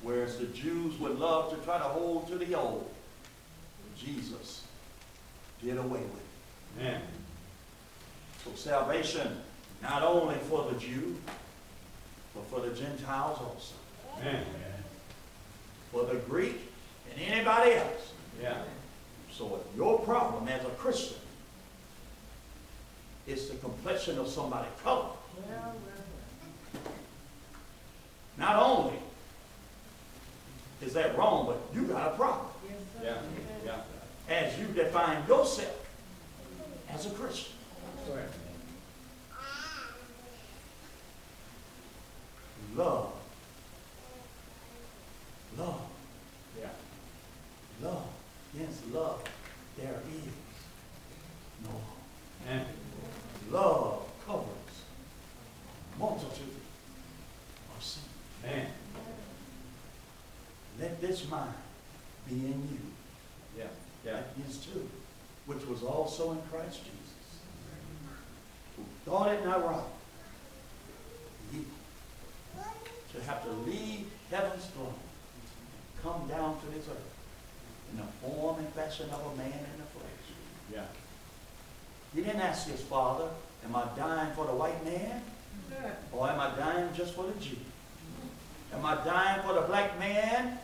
Whereas 0.02 0.38
the 0.38 0.46
Jews 0.46 0.98
would 0.98 1.18
love 1.18 1.50
to 1.50 1.56
try 1.64 1.78
to 1.78 1.84
hold 1.84 2.28
to 2.28 2.38
the 2.38 2.54
old, 2.54 2.90
Jesus 3.96 4.64
did 5.62 5.76
away 5.76 6.00
with 6.00 6.00
it. 6.00 6.80
Amen. 6.80 7.02
So 8.44 8.50
salvation, 8.54 9.36
not 9.82 10.02
only 10.02 10.36
for 10.48 10.70
the 10.70 10.78
Jew, 10.78 11.16
but 12.34 12.46
for 12.46 12.60
the 12.60 12.74
Gentiles 12.74 13.38
also. 13.38 13.74
Amen. 14.20 14.44
For 15.92 16.04
the 16.04 16.16
Greek 16.20 16.56
and 17.12 17.20
anybody 17.20 17.72
else. 17.72 18.12
Yeah. 18.40 18.62
So 19.32 19.56
if 19.60 19.76
your 19.76 19.98
problem 20.00 20.48
as 20.48 20.64
a 20.64 20.70
Christian 20.70 21.16
is 23.26 23.48
the 23.48 23.56
complexion 23.56 24.18
of 24.18 24.28
somebody's 24.28 24.70
color, 24.82 25.10
not 28.38 28.56
only 28.56 28.94
is 30.80 30.94
that 30.94 31.16
wrong, 31.16 31.46
but 31.46 31.60
you 31.74 31.86
got 31.86 32.12
a 32.12 32.16
problem 32.16 32.46
Yeah. 33.02 33.16
Yeah. 33.64 33.80
as 34.28 34.58
you 34.58 34.66
define 34.68 35.26
yourself 35.28 35.86
as 36.88 37.06
a 37.06 37.10
Christian. 37.10 37.52
That's. 38.10 38.30
Love. 42.76 43.12
Love. 45.58 45.80
Yeah. 46.58 46.68
Love. 47.82 48.06
Yes, 48.58 48.80
love. 48.92 49.22
There 49.76 50.00
is 50.08 50.32
no 51.64 51.70
harm. 52.46 52.66
Love 53.50 54.02
covers 54.26 54.84
multitude 55.98 56.60
of 57.76 57.84
sin. 57.84 58.02
Amen. 58.44 58.66
Let 60.78 61.00
this 61.00 61.28
mind 61.28 61.54
be 62.28 62.34
in 62.34 62.68
you. 62.70 63.58
Yeah. 63.58 63.64
Yeah. 64.04 64.12
That 64.12 64.26
is 64.48 64.58
too, 64.58 64.88
which 65.46 65.66
was 65.66 65.82
also 65.82 66.32
in 66.32 66.38
Christ 66.50 66.80
Jesus. 66.84 66.99
Thought 69.10 69.32
it 69.32 69.44
not 69.44 69.66
right 69.66 69.82
to 73.12 73.20
have 73.26 73.42
to 73.42 73.50
leave 73.68 74.06
heaven's 74.30 74.66
throne, 74.66 74.86
and 74.86 76.02
come 76.02 76.28
down 76.28 76.60
to 76.60 76.66
this 76.66 76.86
earth 76.88 77.16
in 77.90 77.98
the 77.98 78.04
form 78.22 78.58
and 78.60 78.68
fashion 78.68 79.06
of 79.10 79.32
a 79.32 79.36
man 79.36 79.48
in 79.48 79.78
the 79.78 79.88
flesh. 79.98 80.26
Yeah. 80.72 80.84
He 82.14 82.22
didn't 82.22 82.40
ask 82.40 82.68
his 82.68 82.80
father, 82.82 83.28
am 83.64 83.74
I 83.74 83.84
dying 83.96 84.32
for 84.34 84.46
the 84.46 84.52
white 84.52 84.84
man? 84.84 85.22
Or 86.12 86.28
am 86.28 86.38
I 86.38 86.54
dying 86.56 86.90
just 86.94 87.14
for 87.14 87.24
the 87.24 87.32
Jew? 87.40 87.56
Am 88.72 88.84
I 88.86 88.94
dying 89.04 89.42
for 89.42 89.54
the 89.54 89.62
black 89.62 89.98
man? 89.98 90.56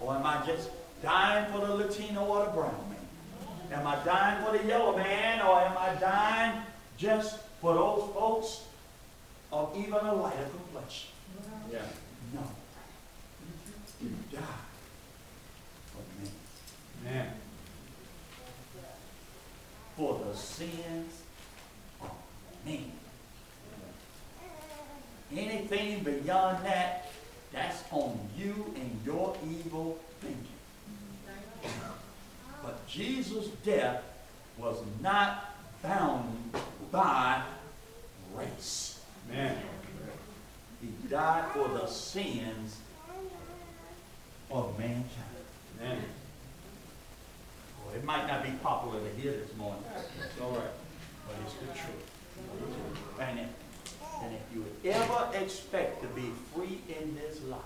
Or 0.00 0.16
am 0.16 0.26
I 0.26 0.44
just 0.44 0.70
dying 1.00 1.52
for 1.52 1.64
the 1.64 1.74
Latino 1.74 2.24
or 2.24 2.44
the 2.46 2.50
brown 2.50 2.90
man? 2.90 3.78
Am 3.80 3.86
I 3.86 4.04
dying 4.04 4.44
for 4.44 4.58
the 4.58 4.64
yellow 4.66 4.96
man? 4.96 5.42
Or 5.42 5.60
am 5.60 5.76
I 5.78 5.94
dying 6.00 6.62
just 6.96 7.38
for 7.60 7.74
those 7.74 8.10
folks 8.14 8.64
of 9.52 9.76
even 9.76 9.94
a 9.94 10.14
lighter 10.14 10.46
complexion? 10.50 11.10
Yeah. 11.72 11.82
No. 12.34 12.42
You 14.00 14.10
die 14.32 14.40
for 15.86 16.22
me. 16.22 16.30
Amen. 17.06 17.32
For 19.96 20.20
the 20.24 20.36
sins 20.36 21.22
of 22.00 22.10
me. 22.64 22.92
Anything 25.32 26.04
beyond 26.04 26.64
that, 26.64 27.10
that's 27.52 27.82
on 27.90 28.18
you 28.36 28.72
and 28.76 29.00
your 29.04 29.36
evil 29.44 29.98
thinking. 30.20 30.46
But 32.62 32.86
Jesus' 32.86 33.48
death 33.64 34.02
was 34.56 34.76
not 35.00 35.54
bound 35.82 36.52
by 36.90 37.42
grace. 38.34 39.00
Amen. 39.30 39.56
He 40.80 40.88
died 41.08 41.50
for 41.52 41.68
the 41.68 41.86
sins 41.86 42.76
of 44.50 44.78
mankind. 44.78 45.06
Amen. 45.80 45.98
Well, 47.84 47.94
it 47.96 48.04
might 48.04 48.26
not 48.26 48.42
be 48.44 48.50
popular 48.62 49.00
to 49.00 49.20
hear 49.20 49.32
this 49.32 49.54
morning, 49.56 49.82
It's 50.24 50.40
all 50.40 50.50
right. 50.52 50.60
but 51.26 51.36
it's 51.44 51.54
the 51.54 51.66
truth. 51.78 53.18
And 53.20 53.40
if, 53.40 53.48
and 54.22 54.34
if 54.34 54.40
you 54.54 54.62
would 54.62 54.92
ever 54.94 55.28
expect 55.44 56.02
to 56.02 56.08
be 56.08 56.30
free 56.54 56.80
in 57.00 57.16
this 57.16 57.42
life, 57.44 57.60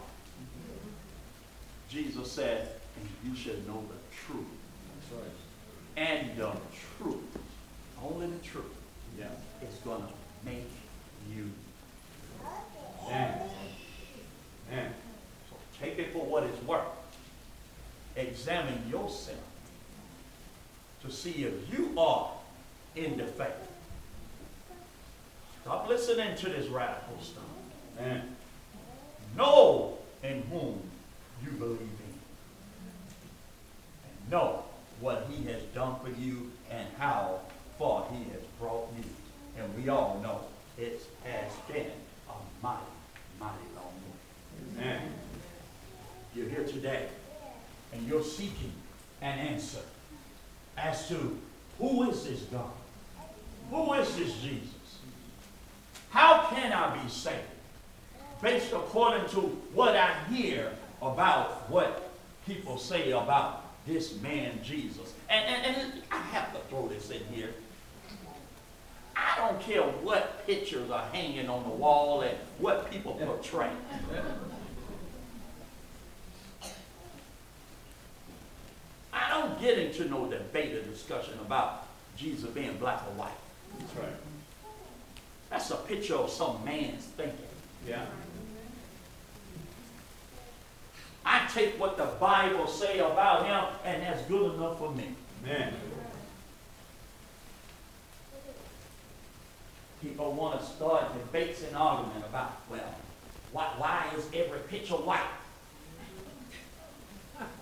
Jesus 1.88 2.33
said, 2.33 2.68
and 2.98 3.09
you 3.31 3.37
should 3.38 3.66
know 3.66 3.83
the 3.88 4.16
truth. 4.27 4.46
That's 4.94 5.22
right. 5.22 6.09
And 6.09 6.37
the 6.38 6.53
truth, 6.98 7.38
only 8.03 8.29
the 8.29 8.38
truth, 8.38 8.64
Yeah. 9.18 9.27
is 9.68 9.75
going 9.85 10.03
to 10.03 10.12
make 10.44 10.70
you. 11.35 11.51
Amen. 13.07 13.40
Amen. 14.70 14.92
So 15.51 15.57
take 15.81 15.98
it 15.98 16.13
for 16.13 16.25
what 16.25 16.44
it's 16.44 16.63
worth. 16.65 16.87
Examine 18.17 18.83
yourself 18.90 19.38
to 21.02 21.10
see 21.10 21.44
if 21.44 21.52
you 21.73 21.92
are 21.98 22.31
in 22.96 23.17
the 23.17 23.25
faith. 23.25 23.48
Stop 25.63 25.88
listening 25.88 26.37
to 26.37 26.48
this 26.48 26.67
radical 26.69 27.19
stuff. 27.21 27.44
Man. 27.98 28.37
Know 29.37 29.98
in 30.23 30.42
whom 30.50 30.81
you 31.42 31.50
believe 31.52 31.81
in. 31.81 31.88
And 34.04 34.31
know 34.31 34.65
what 35.00 35.27
he 35.31 35.44
has 35.46 35.63
done 35.75 35.96
for 36.02 36.10
you 36.21 36.50
and 36.71 36.87
how 36.98 37.40
far 37.79 38.06
he 38.10 38.25
has 38.31 38.42
brought 38.60 38.88
you. 38.96 39.04
And 39.60 39.75
we 39.77 39.88
all 39.88 40.20
know 40.23 40.40
it 40.79 41.02
has 41.25 41.52
been 41.68 41.90
a 42.29 42.33
mighty, 42.62 42.81
mighty 43.38 43.56
long 43.75 43.92
way. 44.77 44.85
Amen. 44.85 45.12
You're 46.35 46.48
here 46.48 46.64
today 46.64 47.08
and 47.92 48.06
you're 48.08 48.23
seeking 48.23 48.73
an 49.20 49.38
answer 49.38 49.81
as 50.77 51.08
to 51.08 51.38
who 51.79 52.10
is 52.10 52.25
this 52.25 52.40
God? 52.42 52.70
Who 53.70 53.92
is 53.94 54.16
this 54.16 54.35
Jesus? 54.40 54.68
How 56.10 56.48
can 56.50 56.73
I 56.73 57.02
be 57.02 57.08
saved? 57.08 57.38
Based 58.40 58.73
according 58.73 59.29
to 59.31 59.40
what 59.75 59.96
I 59.96 60.14
hear 60.31 60.73
about 61.00 61.70
what 61.70 62.10
people 62.46 62.79
say 62.79 63.12
about 63.12 63.62
this 63.87 64.20
man 64.20 64.60
Jesus. 64.62 65.12
And, 65.28 65.44
and, 65.44 65.76
and 65.76 65.92
I 66.10 66.18
have 66.18 66.52
to 66.52 66.58
throw 66.68 66.88
this 66.88 67.10
in 67.10 67.22
here. 67.33 67.50
I 69.16 69.37
don't 69.37 69.60
care 69.60 69.83
what 69.83 70.46
pictures 70.46 70.90
are 70.90 71.04
hanging 71.12 71.48
on 71.48 71.64
the 71.64 71.70
wall 71.70 72.22
and 72.22 72.37
what 72.58 72.90
people 72.90 73.14
portray. 73.14 73.70
I 79.12 79.28
don't 79.28 79.60
get 79.60 79.78
into 79.78 80.08
no 80.08 80.26
debate 80.26 80.74
or 80.74 80.83
discussion 80.83 81.35
about 81.44 81.87
Jesus 82.16 82.48
being 82.50 82.76
black 82.78 83.02
or 83.02 83.12
white. 83.12 83.33
That's 83.78 83.96
right. 83.96 84.16
That's 85.50 85.70
a 85.70 85.76
picture 85.76 86.14
of 86.14 86.30
some 86.30 86.64
man's 86.64 87.04
thinking. 87.04 87.37
Yeah. 87.87 88.06
I 91.25 91.48
take 91.52 91.79
what 91.79 91.96
the 91.96 92.06
Bible 92.20 92.66
say 92.66 92.98
about 92.98 93.46
him, 93.46 93.64
and 93.85 94.02
that's 94.02 94.23
good 94.23 94.54
enough 94.54 94.79
for 94.79 94.92
me. 94.92 95.08
Man. 95.44 95.73
People 100.02 100.33
want 100.33 100.60
to 100.60 100.66
start 100.66 101.12
debates 101.12 101.62
and 101.62 101.77
argument 101.77 102.25
about, 102.29 102.60
well, 102.68 102.94
why, 103.52 103.66
why 103.79 104.06
is 104.16 104.27
every 104.35 104.58
picture 104.68 104.94
white? 104.94 105.20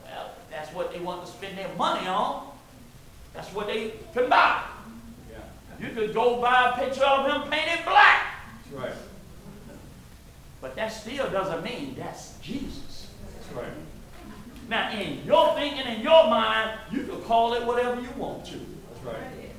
Well, 0.04 0.30
that's 0.50 0.72
what 0.72 0.92
they 0.92 1.00
want 1.00 1.24
to 1.26 1.30
spend 1.30 1.58
their 1.58 1.72
money 1.76 2.06
on. 2.06 2.50
That's 3.34 3.52
what 3.52 3.66
they 3.66 3.92
can 4.14 4.28
buy. 4.28 4.62
Yeah. 5.30 5.86
You 5.86 5.94
could 5.94 6.14
go 6.14 6.40
buy 6.40 6.74
a 6.74 6.84
picture 6.84 7.04
of 7.04 7.26
him 7.26 7.50
painted 7.50 7.84
black. 7.84 8.42
That's 8.70 8.82
right. 8.82 8.96
But 10.60 10.76
that 10.76 10.88
still 10.88 11.30
doesn't 11.30 11.62
mean 11.62 11.94
that's 11.96 12.38
Jesus. 12.38 12.89
Right. 13.54 13.66
Now, 14.68 14.92
in 14.92 15.24
your 15.24 15.54
thinking, 15.54 15.86
in 15.86 16.00
your 16.00 16.28
mind, 16.28 16.78
you 16.90 17.04
can 17.04 17.20
call 17.22 17.54
it 17.54 17.64
whatever 17.64 18.00
you 18.00 18.10
want 18.16 18.44
to. 18.46 18.56
That's 18.56 19.04
right. 19.04 19.50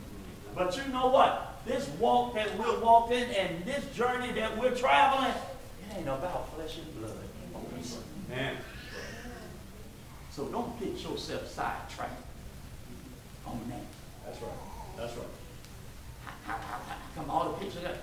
But 0.56 0.78
you 0.78 0.92
know 0.94 1.08
what? 1.08 1.60
This 1.66 1.88
walk 2.00 2.36
that 2.36 2.58
we're 2.58 2.80
walking 2.80 3.24
and 3.24 3.66
this 3.66 3.86
journey 3.96 4.32
that 4.34 4.58
we're 4.58 4.76
traveling, 4.76 5.32
it 5.32 5.98
ain't 5.98 6.08
about 6.08 6.54
flesh 6.56 6.78
and 6.78 7.00
blood. 7.00 7.18
Man. 8.30 8.56
So 10.32 10.46
don't 10.46 10.80
get 10.80 10.98
yourself 10.98 11.50
sidetracked 11.50 12.24
on 13.46 13.60
that. 13.70 13.82
That's 14.26 14.42
right. 14.42 14.52
That's 14.98 15.18
right. 15.18 15.28
How, 16.46 16.54
how, 16.54 16.80
how 16.88 16.96
come 17.16 17.30
all 17.30 17.52
the 17.52 17.58
pictures 17.58 17.84
that 17.84 17.98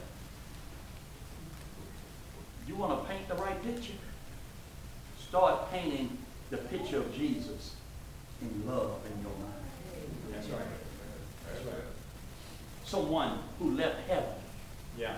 you 2.66 2.74
want 2.74 3.01
to 3.01 3.09
paint 3.09 3.26
the 3.28 3.34
right 3.36 3.62
picture? 3.62 3.95
Start 5.29 5.70
painting 5.70 6.16
the 6.51 6.57
picture 6.57 6.99
of 6.99 7.14
Jesus 7.14 7.74
in 8.41 8.66
love 8.66 8.99
in 9.07 9.20
your 9.22 9.33
mind. 9.33 10.33
That's 10.33 10.47
right. 10.49 10.61
That's 11.53 11.64
right. 11.66 11.85
Someone 12.85 13.39
who 13.59 13.76
left 13.76 14.09
heaven, 14.09 14.33
Yeah. 14.97 15.16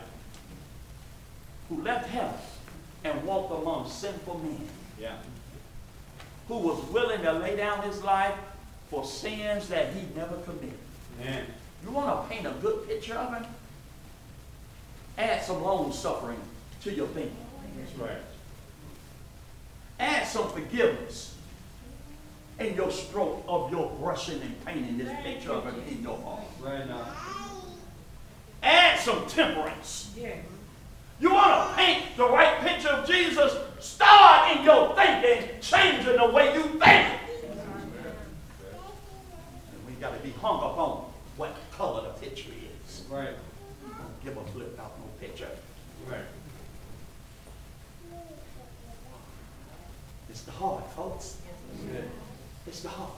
who 1.68 1.82
left 1.82 2.08
heaven 2.08 2.34
and 3.04 3.24
walked 3.24 3.52
among 3.52 3.88
sinful 3.88 4.38
men, 4.38 4.68
Yeah. 4.98 5.16
who 6.48 6.56
was 6.56 6.82
willing 6.90 7.22
to 7.22 7.32
lay 7.32 7.54
down 7.56 7.82
his 7.82 8.02
life 8.02 8.34
for 8.90 9.04
sins 9.04 9.68
that 9.68 9.92
he 9.94 10.06
never 10.16 10.36
committed. 10.38 10.78
Man. 11.20 11.46
You 11.84 11.92
want 11.92 12.28
to 12.28 12.34
paint 12.34 12.46
a 12.46 12.50
good 12.60 12.88
picture 12.88 13.14
of 13.14 13.32
him? 13.34 13.46
Add 15.16 15.44
some 15.44 15.62
long 15.62 15.92
suffering 15.92 16.40
to 16.82 16.92
your 16.92 17.06
thinking. 17.08 17.36
That's 17.78 17.96
right. 17.96 18.18
Add 20.00 20.26
some 20.26 20.50
forgiveness 20.50 21.36
in 22.58 22.74
your 22.74 22.90
stroke 22.90 23.44
of 23.46 23.70
your 23.70 23.90
brushing 24.00 24.40
and 24.40 24.64
painting 24.64 24.96
this 24.96 25.12
picture 25.22 25.52
of 25.52 25.64
him 25.64 25.82
in 25.86 26.02
your 26.02 26.16
heart. 26.18 26.40
Right 26.58 26.88
now. 26.88 27.06
Add 28.62 28.98
some 28.98 29.26
temperance. 29.26 30.16
You 31.20 31.34
want 31.34 31.68
to 31.68 31.76
paint 31.76 32.16
the 32.16 32.26
right 32.26 32.58
picture 32.60 32.88
of 32.88 33.06
Jesus? 33.06 33.54
Start 33.78 34.56
in 34.56 34.64
your 34.64 34.96
thinking, 34.96 35.60
changing 35.60 36.16
the 36.16 36.30
way 36.30 36.54
you 36.54 36.62
think. 36.62 36.82
And 36.82 37.18
we 39.86 39.92
got 40.00 40.16
to 40.16 40.22
be 40.22 40.30
hung 40.30 40.56
up 40.56 40.78
on 40.78 41.12
what 41.36 41.54
color 41.72 42.02
the 42.04 42.26
picture 42.26 42.50
is. 42.88 43.04
Right. 43.10 43.34
Don't 43.82 44.24
give 44.24 44.36
a 44.38 44.44
flip 44.52 44.80
out 44.80 44.98
no 44.98 45.04
picture. 45.20 45.48
Right. 46.08 46.24
It's 50.30 50.42
the 50.42 50.52
heart, 50.52 50.88
folks. 50.92 51.38
It. 51.92 52.04
It's 52.66 52.80
the 52.80 52.88
heart. 52.88 53.10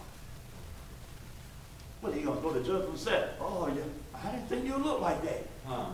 Well, 2.00 2.14
you 2.14 2.24
gonna 2.24 2.40
go 2.40 2.52
to 2.52 2.62
judge 2.64 2.88
and 2.88 2.98
say, 2.98 3.28
"Oh, 3.38 3.68
yeah, 3.68 3.82
I 4.14 4.32
didn't 4.32 4.48
think 4.48 4.64
you 4.64 4.76
looked 4.76 5.02
like 5.02 5.22
that." 5.22 5.46
Huh. 5.66 5.86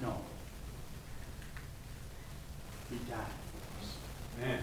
No. 0.00 0.16
He 2.90 2.96
died 2.96 3.18
for 3.50 3.84
us. 3.84 3.96
Man. 4.40 4.62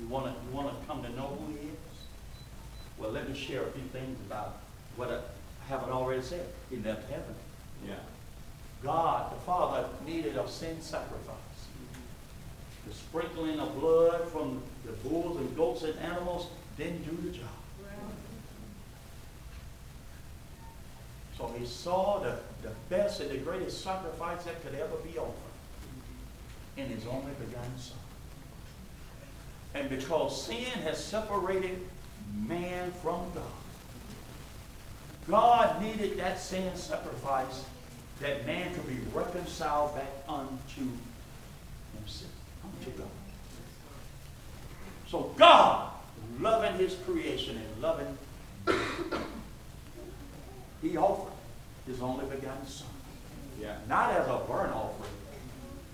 You 0.00 0.08
wanna, 0.08 0.34
you 0.46 0.56
wanna 0.56 0.74
come 0.86 1.02
to 1.02 1.08
know 1.10 1.38
who 1.38 1.52
he 1.52 1.68
is? 1.68 1.76
Well, 2.98 3.10
let 3.10 3.28
me 3.28 3.36
share 3.36 3.62
a 3.62 3.70
few 3.70 3.84
things 3.92 4.18
about 4.26 4.60
what 4.96 5.10
I 5.10 5.20
haven't 5.68 5.90
already 5.90 6.22
said. 6.22 6.46
He 6.70 6.76
left 6.76 7.08
heaven. 7.10 7.34
Yeah. 7.86 7.94
God, 8.82 9.32
the 9.32 9.40
Father, 9.40 9.88
needed 10.06 10.36
a 10.36 10.48
sin 10.48 10.80
sacrifice. 10.80 11.36
Sprinkling 13.14 13.60
of 13.60 13.78
blood 13.78 14.26
from 14.32 14.60
the 14.84 14.90
bulls 15.08 15.36
and 15.36 15.56
goats 15.56 15.84
and 15.84 15.96
animals 16.00 16.48
didn't 16.76 17.04
do 17.04 17.16
the 17.22 17.30
job. 17.30 17.46
So 21.38 21.54
he 21.56 21.64
saw 21.64 22.18
the, 22.18 22.40
the 22.62 22.72
best 22.90 23.20
and 23.20 23.30
the 23.30 23.36
greatest 23.36 23.84
sacrifice 23.84 24.42
that 24.42 24.60
could 24.64 24.74
ever 24.74 24.96
be 25.08 25.16
offered 25.16 25.32
in 26.76 26.88
his 26.88 27.06
only 27.06 27.30
begotten 27.38 27.78
Son. 27.78 27.96
And 29.74 29.88
because 29.88 30.46
sin 30.46 30.64
has 30.82 30.98
separated 31.02 31.78
man 32.36 32.90
from 33.00 33.20
God, 33.32 33.44
God 35.28 35.80
needed 35.80 36.18
that 36.18 36.40
sin 36.40 36.74
sacrifice 36.74 37.64
that 38.20 38.44
man 38.44 38.74
could 38.74 38.88
be 38.88 38.98
reconciled 39.12 39.94
back 39.94 40.10
unto 40.28 40.88
himself, 41.96 42.33
unto 42.78 42.90
God. 42.98 43.08
So 45.08 45.34
God, 45.36 45.90
loving 46.40 46.78
his 46.78 46.96
creation 47.06 47.56
and 47.56 47.82
loving, 47.82 48.18
he 50.82 50.96
offered 50.96 51.32
his 51.86 52.00
only 52.00 52.24
begotten 52.26 52.66
Son. 52.66 52.88
Yeah. 53.60 53.76
Not 53.88 54.10
as 54.12 54.26
a 54.26 54.40
burnt 54.48 54.72
offering, 54.74 55.10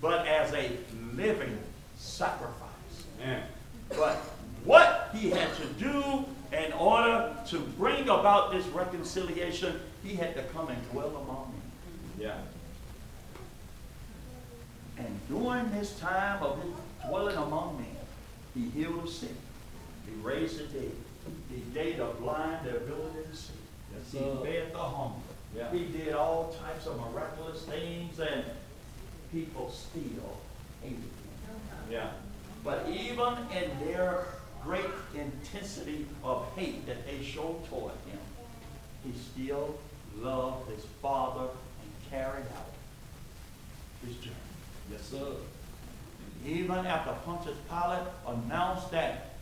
but 0.01 0.27
as 0.27 0.53
a 0.53 0.71
living 1.13 1.57
sacrifice. 1.95 2.57
Man. 3.19 3.43
But 3.89 4.15
what 4.63 5.09
he 5.13 5.29
had 5.29 5.49
to 5.55 5.65
do 5.79 6.25
in 6.51 6.73
order 6.73 7.35
to 7.47 7.59
bring 7.59 8.03
about 8.03 8.51
this 8.51 8.65
reconciliation, 8.67 9.79
he 10.03 10.15
had 10.15 10.35
to 10.35 10.43
come 10.43 10.69
and 10.69 10.91
dwell 10.91 11.09
among 11.09 11.53
men. 11.53 11.61
Yeah. 12.19 12.37
And 15.05 15.19
during 15.27 15.71
this 15.71 15.99
time 15.99 16.43
of 16.43 16.61
his 16.61 16.71
dwelling 17.07 17.35
among 17.35 17.77
men, 17.77 17.87
he 18.53 18.69
healed 18.69 19.03
the 19.03 19.11
sick. 19.11 19.35
He 20.05 20.13
raised 20.21 20.59
the 20.59 20.65
dead. 20.65 20.91
He 21.49 21.61
gave 21.73 21.97
the 21.97 22.05
blind 22.05 22.65
the 22.65 22.77
ability 22.77 23.19
to 23.29 23.35
see. 23.35 23.53
Yes, 23.93 24.11
He 24.11 24.45
fed 24.45 24.73
the 24.73 24.77
hungry. 24.77 25.21
Yeah. 25.55 25.71
He 25.71 25.85
did 25.85 26.13
all 26.13 26.55
types 26.63 26.85
of 26.85 26.99
miraculous 26.99 27.63
things, 27.63 28.19
and 28.19 28.43
people 29.31 29.71
still 29.71 30.37
hated 30.81 30.97
him. 30.97 31.09
Yeah. 31.89 32.11
But 32.63 32.87
even 32.89 33.37
in 33.51 33.87
their 33.87 34.25
great 34.63 34.85
intensity 35.15 36.05
of 36.23 36.45
hate 36.55 36.85
that 36.85 37.05
they 37.07 37.23
showed 37.23 37.67
toward 37.67 37.93
him, 38.07 38.19
he 39.03 39.13
still 39.17 39.75
loved 40.19 40.69
his 40.71 40.85
father 41.01 41.47
and 41.47 42.11
carried 42.11 42.45
out 42.55 42.71
his 44.05 44.15
journey. 44.17 44.50
Yes, 44.91 45.01
sir. 45.09 45.33
Even 46.45 46.85
after 46.85 47.13
Pontius 47.23 47.57
Pilate 47.69 48.07
announced 48.27 48.91
that 48.91 49.35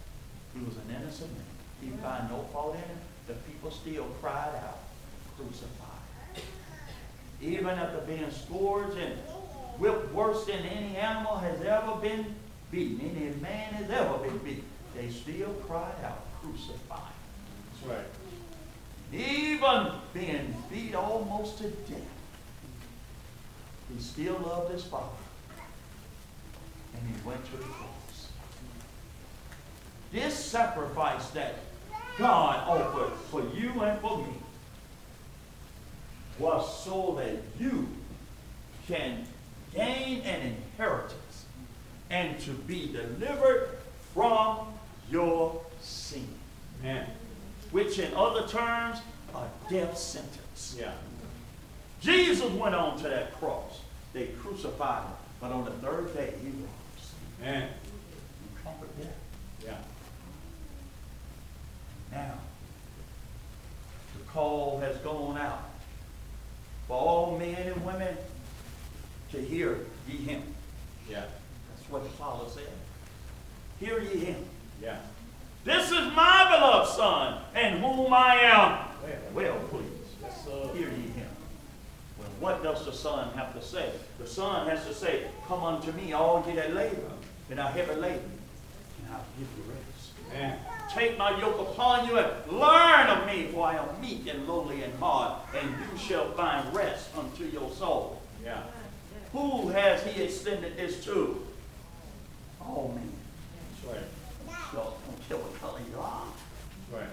he 0.53 0.63
was 0.63 0.75
an 0.75 0.95
innocent 0.95 1.31
man, 1.31 1.45
he 1.81 1.89
found 2.01 2.29
no 2.29 2.43
fault 2.51 2.75
in 2.75 2.81
him, 2.81 2.97
the 3.27 3.33
people 3.33 3.71
still 3.71 4.05
cried 4.21 4.53
out, 4.67 4.79
crucify. 5.37 5.85
Even 7.41 7.67
after 7.67 7.99
being 8.01 8.29
scourged 8.31 8.97
and 8.97 9.13
whipped 9.77 10.13
worse 10.13 10.45
than 10.45 10.59
any 10.59 10.97
animal 10.97 11.37
has 11.37 11.61
ever 11.61 11.95
been 12.01 12.35
beaten, 12.69 12.99
any 12.99 13.33
man 13.39 13.73
has 13.73 13.89
ever 13.89 14.17
been 14.17 14.37
beaten, 14.39 14.65
they 14.95 15.09
still 15.09 15.53
cried 15.67 15.95
out, 16.03 16.25
crucify. 16.41 16.99
That's 17.71 17.97
right. 17.97 18.07
Even 19.13 19.93
being 20.13 20.53
beat 20.69 20.93
almost 20.95 21.59
to 21.59 21.69
death, 21.69 22.01
he 23.93 24.01
still 24.01 24.37
loved 24.39 24.73
his 24.73 24.83
father. 24.83 25.15
And 26.95 27.07
he 27.07 27.27
went 27.27 27.43
to 27.45 27.57
the 27.57 27.63
cross. 27.63 28.29
This 30.11 30.33
sacrifice 30.33 31.29
that 31.29 31.55
God 32.17 32.67
offered 32.67 33.13
for 33.29 33.41
you 33.55 33.81
and 33.81 33.99
for 34.01 34.17
me 34.17 34.33
was 36.39 36.83
so 36.83 37.19
that 37.19 37.35
you 37.59 37.87
can 38.87 39.25
gain 39.73 40.21
an 40.21 40.55
inheritance 40.55 41.45
and 42.09 42.39
to 42.39 42.51
be 42.51 42.91
delivered 42.91 43.77
from 44.13 44.67
your 45.11 45.61
sin. 45.81 46.27
Amen. 46.81 47.05
Which 47.71 47.99
in 47.99 48.13
other 48.15 48.47
terms, 48.47 48.99
a 49.35 49.45
death 49.69 49.97
sentence. 49.97 50.75
Yeah. 50.79 50.91
Jesus 52.01 52.49
went 52.51 52.73
on 52.73 52.97
to 52.97 53.03
that 53.03 53.33
cross. 53.39 53.81
They 54.13 54.27
crucified 54.27 55.03
him. 55.03 55.13
But 55.39 55.51
on 55.51 55.65
the 55.65 55.71
third 55.71 56.13
day, 56.15 56.33
he 56.41 56.49
rose. 56.49 56.78
Amen. 57.41 57.69
And 58.65 59.03
death. 59.05 59.15
Yeah. 59.65 59.77
Now, 62.11 62.33
the 64.17 64.23
call 64.25 64.79
has 64.79 64.97
gone 64.97 65.37
out 65.37 65.69
for 66.87 66.97
all 66.97 67.37
men 67.37 67.67
and 67.67 67.85
women 67.85 68.15
to 69.31 69.41
hear 69.41 69.77
ye 70.07 70.17
him. 70.17 70.43
Yeah. 71.09 71.25
That's 71.69 71.89
what 71.89 72.03
the 72.03 72.09
Father 72.09 72.49
said. 72.49 72.63
Hear 73.79 74.01
ye 74.01 74.25
him. 74.25 74.45
Yeah. 74.81 74.97
This 75.63 75.91
is 75.91 76.13
my 76.13 76.47
beloved 76.49 76.89
Son, 76.91 77.41
in 77.55 77.79
whom 77.79 78.13
I 78.13 78.35
am 78.35 78.87
Well, 79.03 79.15
well 79.33 79.59
pleased. 79.69 79.85
Yes, 80.21 80.45
sir. 80.45 80.69
Hear 80.73 80.89
ye 80.89 81.11
him. 81.11 81.27
Well, 82.17 82.29
what 82.39 82.63
does 82.63 82.85
the 82.85 82.93
Son 82.93 83.31
have 83.35 83.53
to 83.53 83.61
say? 83.61 83.91
The 84.19 84.27
Son 84.27 84.67
has 84.67 84.85
to 84.87 84.93
say, 84.93 85.27
Come 85.47 85.63
unto 85.63 85.91
me, 85.91 86.13
all 86.13 86.43
ye 86.47 86.55
that 86.55 86.73
labor 86.73 87.11
and 87.49 87.59
are 87.59 87.69
heavy 87.69 87.95
laden, 87.95 88.31
and 88.99 89.13
I'll 89.13 89.25
give 89.37 89.47
you 89.57 89.63
rest. 89.71 90.11
Amen. 90.31 90.59
Take 90.93 91.17
my 91.17 91.39
yoke 91.39 91.59
upon 91.59 92.07
you 92.07 92.17
and 92.17 92.51
learn 92.51 93.07
of 93.07 93.25
me, 93.27 93.47
for 93.51 93.67
I 93.67 93.75
am 93.75 94.01
meek 94.01 94.27
and 94.27 94.47
lowly 94.47 94.83
in 94.83 94.91
heart, 94.97 95.41
and 95.59 95.69
you 95.69 95.97
shall 95.97 96.31
find 96.31 96.73
rest 96.75 97.09
unto 97.15 97.45
your 97.45 97.69
soul. 97.71 98.21
Yeah. 98.43 98.61
Who 99.33 99.69
has 99.69 100.03
he 100.03 100.23
extended 100.23 100.77
this 100.77 101.03
to? 101.05 101.45
All 102.61 102.93
men. 102.95 103.11
That's 103.85 103.95
right. 103.95 104.59
So, 104.71 104.93
don't 105.05 105.27
care 105.27 105.37
what 105.37 105.61
color 105.61 105.79
you 105.91 105.99
are. 105.99 106.25
Right. 106.91 107.09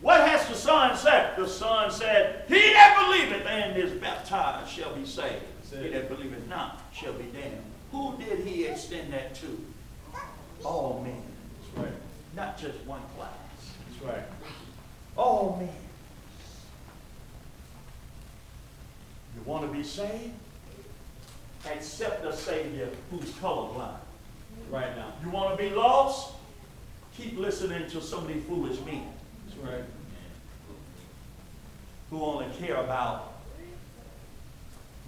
What 0.00 0.28
has 0.28 0.46
the 0.48 0.54
Son 0.54 0.96
said? 0.96 1.36
The 1.36 1.48
Son 1.48 1.90
said, 1.90 2.44
He 2.48 2.72
that 2.72 3.04
believeth 3.04 3.46
and 3.46 3.76
is 3.76 3.92
baptized 3.92 4.70
shall 4.70 4.94
be 4.94 5.04
saved. 5.04 5.42
He 5.70 5.88
that 5.88 6.08
believeth 6.08 6.48
not 6.48 6.82
shall 6.92 7.12
be 7.12 7.24
damned. 7.24 7.62
Who 7.92 8.16
did 8.18 8.46
he 8.46 8.64
extend 8.64 9.12
that 9.12 9.34
to? 9.36 9.64
All 10.64 11.02
men, 11.04 11.22
That's 11.76 11.86
right. 11.86 11.96
not 12.34 12.58
just 12.58 12.78
one 12.84 13.02
class. 13.16 13.30
That's 14.00 14.02
right. 14.14 14.24
All 15.16 15.56
men. 15.60 15.68
You 19.36 19.42
want 19.44 19.70
to 19.70 19.72
be 19.76 19.84
saved? 19.84 20.32
Accept 21.66 22.22
the 22.22 22.32
Savior 22.32 22.88
who's 23.10 23.30
colorblind. 23.32 23.98
Right 24.70 24.96
now. 24.96 25.12
You 25.22 25.30
want 25.30 25.56
to 25.56 25.62
be 25.62 25.70
lost? 25.70 26.32
Keep 27.16 27.38
listening 27.38 27.88
to 27.90 28.00
some 28.00 28.20
of 28.20 28.28
these 28.28 28.42
foolish 28.44 28.78
men 28.80 29.02
That's 29.46 29.58
right. 29.58 29.84
who 32.10 32.22
only 32.22 32.46
care 32.58 32.76
about 32.76 33.37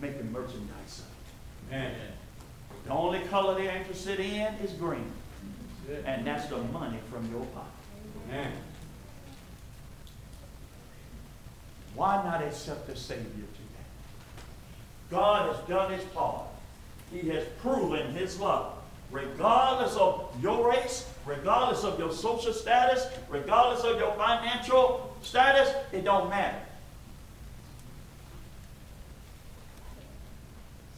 making 0.00 0.32
merchandise. 0.32 1.02
of 1.02 1.72
it. 1.72 1.76
Amen. 1.76 2.12
The 2.84 2.90
only 2.90 3.20
color 3.20 3.54
they're 3.54 3.76
interested 3.76 4.20
in 4.20 4.54
is 4.64 4.72
green, 4.72 5.10
and 6.04 6.26
that's 6.26 6.46
the 6.46 6.58
money 6.58 6.98
from 7.10 7.30
your 7.30 7.44
pocket. 7.46 7.70
Amen. 8.28 8.52
Why 11.94 12.22
not 12.24 12.42
accept 12.42 12.86
the 12.86 12.96
Savior 12.96 13.24
today? 13.26 14.44
God 15.10 15.54
has 15.54 15.68
done 15.68 15.92
his 15.92 16.04
part. 16.04 16.44
He 17.12 17.28
has 17.30 17.44
proven 17.60 18.14
his 18.14 18.38
love. 18.38 18.74
Regardless 19.10 19.96
of 19.96 20.32
your 20.40 20.70
race, 20.70 21.08
regardless 21.26 21.82
of 21.82 21.98
your 21.98 22.12
social 22.12 22.52
status, 22.52 23.06
regardless 23.28 23.84
of 23.84 23.98
your 23.98 24.12
financial 24.12 25.16
status, 25.20 25.74
it 25.92 26.04
don't 26.04 26.30
matter. 26.30 26.60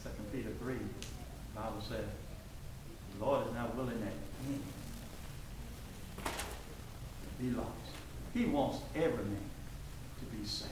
Second 0.03 0.31
Peter 0.31 0.49
3, 0.61 0.75
the 0.75 1.59
Bible 1.59 1.81
says, 1.89 2.05
the 3.23 3.29
Lord 3.29 3.47
is 3.47 3.53
not 3.53 3.75
willing 3.75 3.99
that 4.01 4.13
any 4.45 4.59
be 7.39 7.55
lost. 7.55 7.69
He 8.33 8.45
wants 8.45 8.79
every 8.95 9.23
man 9.23 9.49
to 10.19 10.25
be 10.25 10.45
saved. 10.45 10.71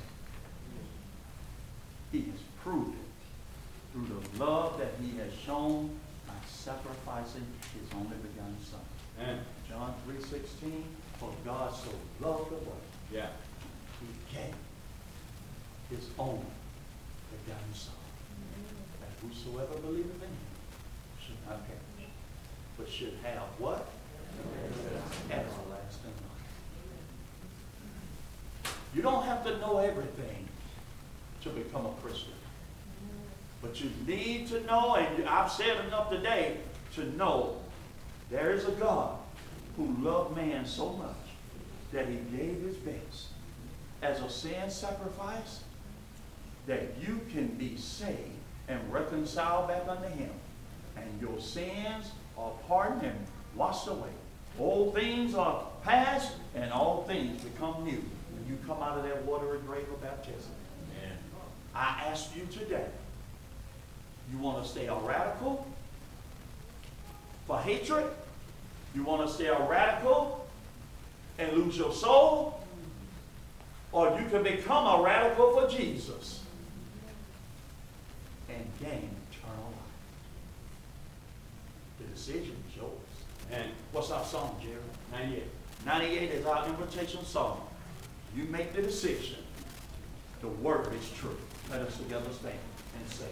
He 2.12 2.20
has 2.24 2.39
proved 2.64 2.95
it 2.95 3.93
through 3.93 4.08
the 4.08 4.43
love 4.43 4.78
that 4.80 4.91
he 5.02 5.18
has 5.18 5.32
shown 5.45 5.91
by 6.28 6.34
sacrificing 6.47 7.45
his 7.74 7.89
only 7.95 8.18
begotten 8.18 8.58
Son. 8.70 8.80
Amen. 9.22 9.39
John 9.70 9.93
3.16, 10.08 10.84
for 11.20 11.32
God 11.45 11.74
so 11.74 11.89
loved 12.20 12.49
the 12.52 12.56
world, 12.56 12.82
Yeah. 13.12 13.30
he 14.02 14.36
gave 14.36 14.56
his 15.89 16.10
only 16.20 16.45
begotten 17.45 17.74
Son, 17.74 17.93
that 18.99 19.10
whosoever 19.22 19.80
believeth 19.80 20.16
in 20.22 20.30
him 20.30 20.38
should 21.26 21.38
not 21.47 21.66
perish, 21.68 22.01
but 22.82 22.92
should 22.92 23.14
have 23.24 23.44
what? 23.60 23.88
Everlasting 25.30 26.14
life. 28.64 28.80
You 28.96 29.02
don't 29.04 29.24
have 29.24 29.44
to 29.46 29.58
know 29.60 29.78
everything 29.78 30.48
to 31.44 31.50
become 31.50 31.86
a 31.86 31.92
Christian. 32.02 32.34
But 33.62 33.80
you 33.82 33.92
need 34.08 34.48
to 34.48 34.62
know, 34.64 34.96
and 34.96 35.28
I've 35.30 35.52
said 35.52 35.86
enough 35.86 36.10
today 36.10 36.58
to 36.96 37.06
know 37.16 37.58
there 38.32 38.52
is 38.52 38.66
a 38.68 38.72
God 38.72 39.20
who 39.78 39.96
loved 40.00 40.36
man 40.36 40.66
so 40.66 40.90
much 40.94 41.16
that 41.94 42.08
he 42.08 42.16
gave 42.36 42.62
his 42.62 42.76
best 42.78 43.28
as 44.02 44.22
a 44.22 44.30
sin 44.30 44.70
sacrifice 44.70 45.62
that 46.66 46.96
you 47.00 47.20
can 47.32 47.48
be 47.48 47.78
saved 47.78 48.18
and 48.68 48.80
reconciled 48.92 49.68
back 49.68 49.88
unto 49.88 50.08
him. 50.08 50.32
And 50.96 51.22
your 51.22 51.40
sins 51.40 52.12
are 52.42 52.52
pardoned 52.68 53.04
and 53.04 53.28
washed 53.56 53.88
away. 53.88 54.10
All 54.60 54.92
things 54.92 55.36
are 55.36 55.64
past 55.84 56.34
and 56.56 56.72
all 56.72 57.04
things 57.04 57.42
become 57.44 57.84
new 57.84 58.04
when 58.34 58.48
you 58.48 58.58
come 58.66 58.82
out 58.82 58.98
of 58.98 59.04
that 59.04 59.24
watery 59.26 59.60
grave 59.66 59.88
of 59.89 60.02
baptism. 60.02 60.52
Amen. 60.98 61.18
I 61.76 62.04
ask 62.08 62.36
you 62.36 62.48
today, 62.52 62.86
you 64.32 64.38
want 64.39 64.64
to 64.64 64.70
stay 64.70 64.88
a 64.88 64.96
radical 64.96 65.68
for 67.46 67.60
hatred? 67.60 68.06
You 68.96 69.04
want 69.04 69.28
to 69.28 69.34
stay 69.34 69.48
a 69.48 69.60
radical 69.68 70.48
and 71.38 71.54
lose 71.54 71.78
your 71.78 71.94
soul? 71.94 72.60
Or 73.92 74.20
you 74.20 74.28
can 74.30 74.44
become 74.44 75.00
a 75.00 75.04
radical 75.04 75.52
for 75.52 75.68
Jesus 75.68 76.42
and 78.50 78.66
gain 78.80 79.10
eternal 79.10 79.10
life. 79.10 79.18
The 79.18 79.20
decision 82.14 82.55
is 82.70 82.76
yours. 82.76 82.91
Amen. 83.51 83.70
What's 83.91 84.12
our 84.12 84.24
song, 84.24 84.59
Jerry? 84.62 84.76
98. 85.12 85.43
98 85.86 86.32
is 86.32 86.45
our 86.45 86.68
invitation 86.68 87.26
song. 87.26 87.68
You 88.36 88.43
make 88.45 88.74
the 88.74 88.82
decision. 88.82 89.39
The 90.41 90.47
word 90.47 90.93
is 90.93 91.12
true. 91.12 91.38
Let 91.70 91.82
us 91.82 91.97
together 91.97 92.32
stand 92.32 92.55
and 92.99 93.09
say. 93.09 93.26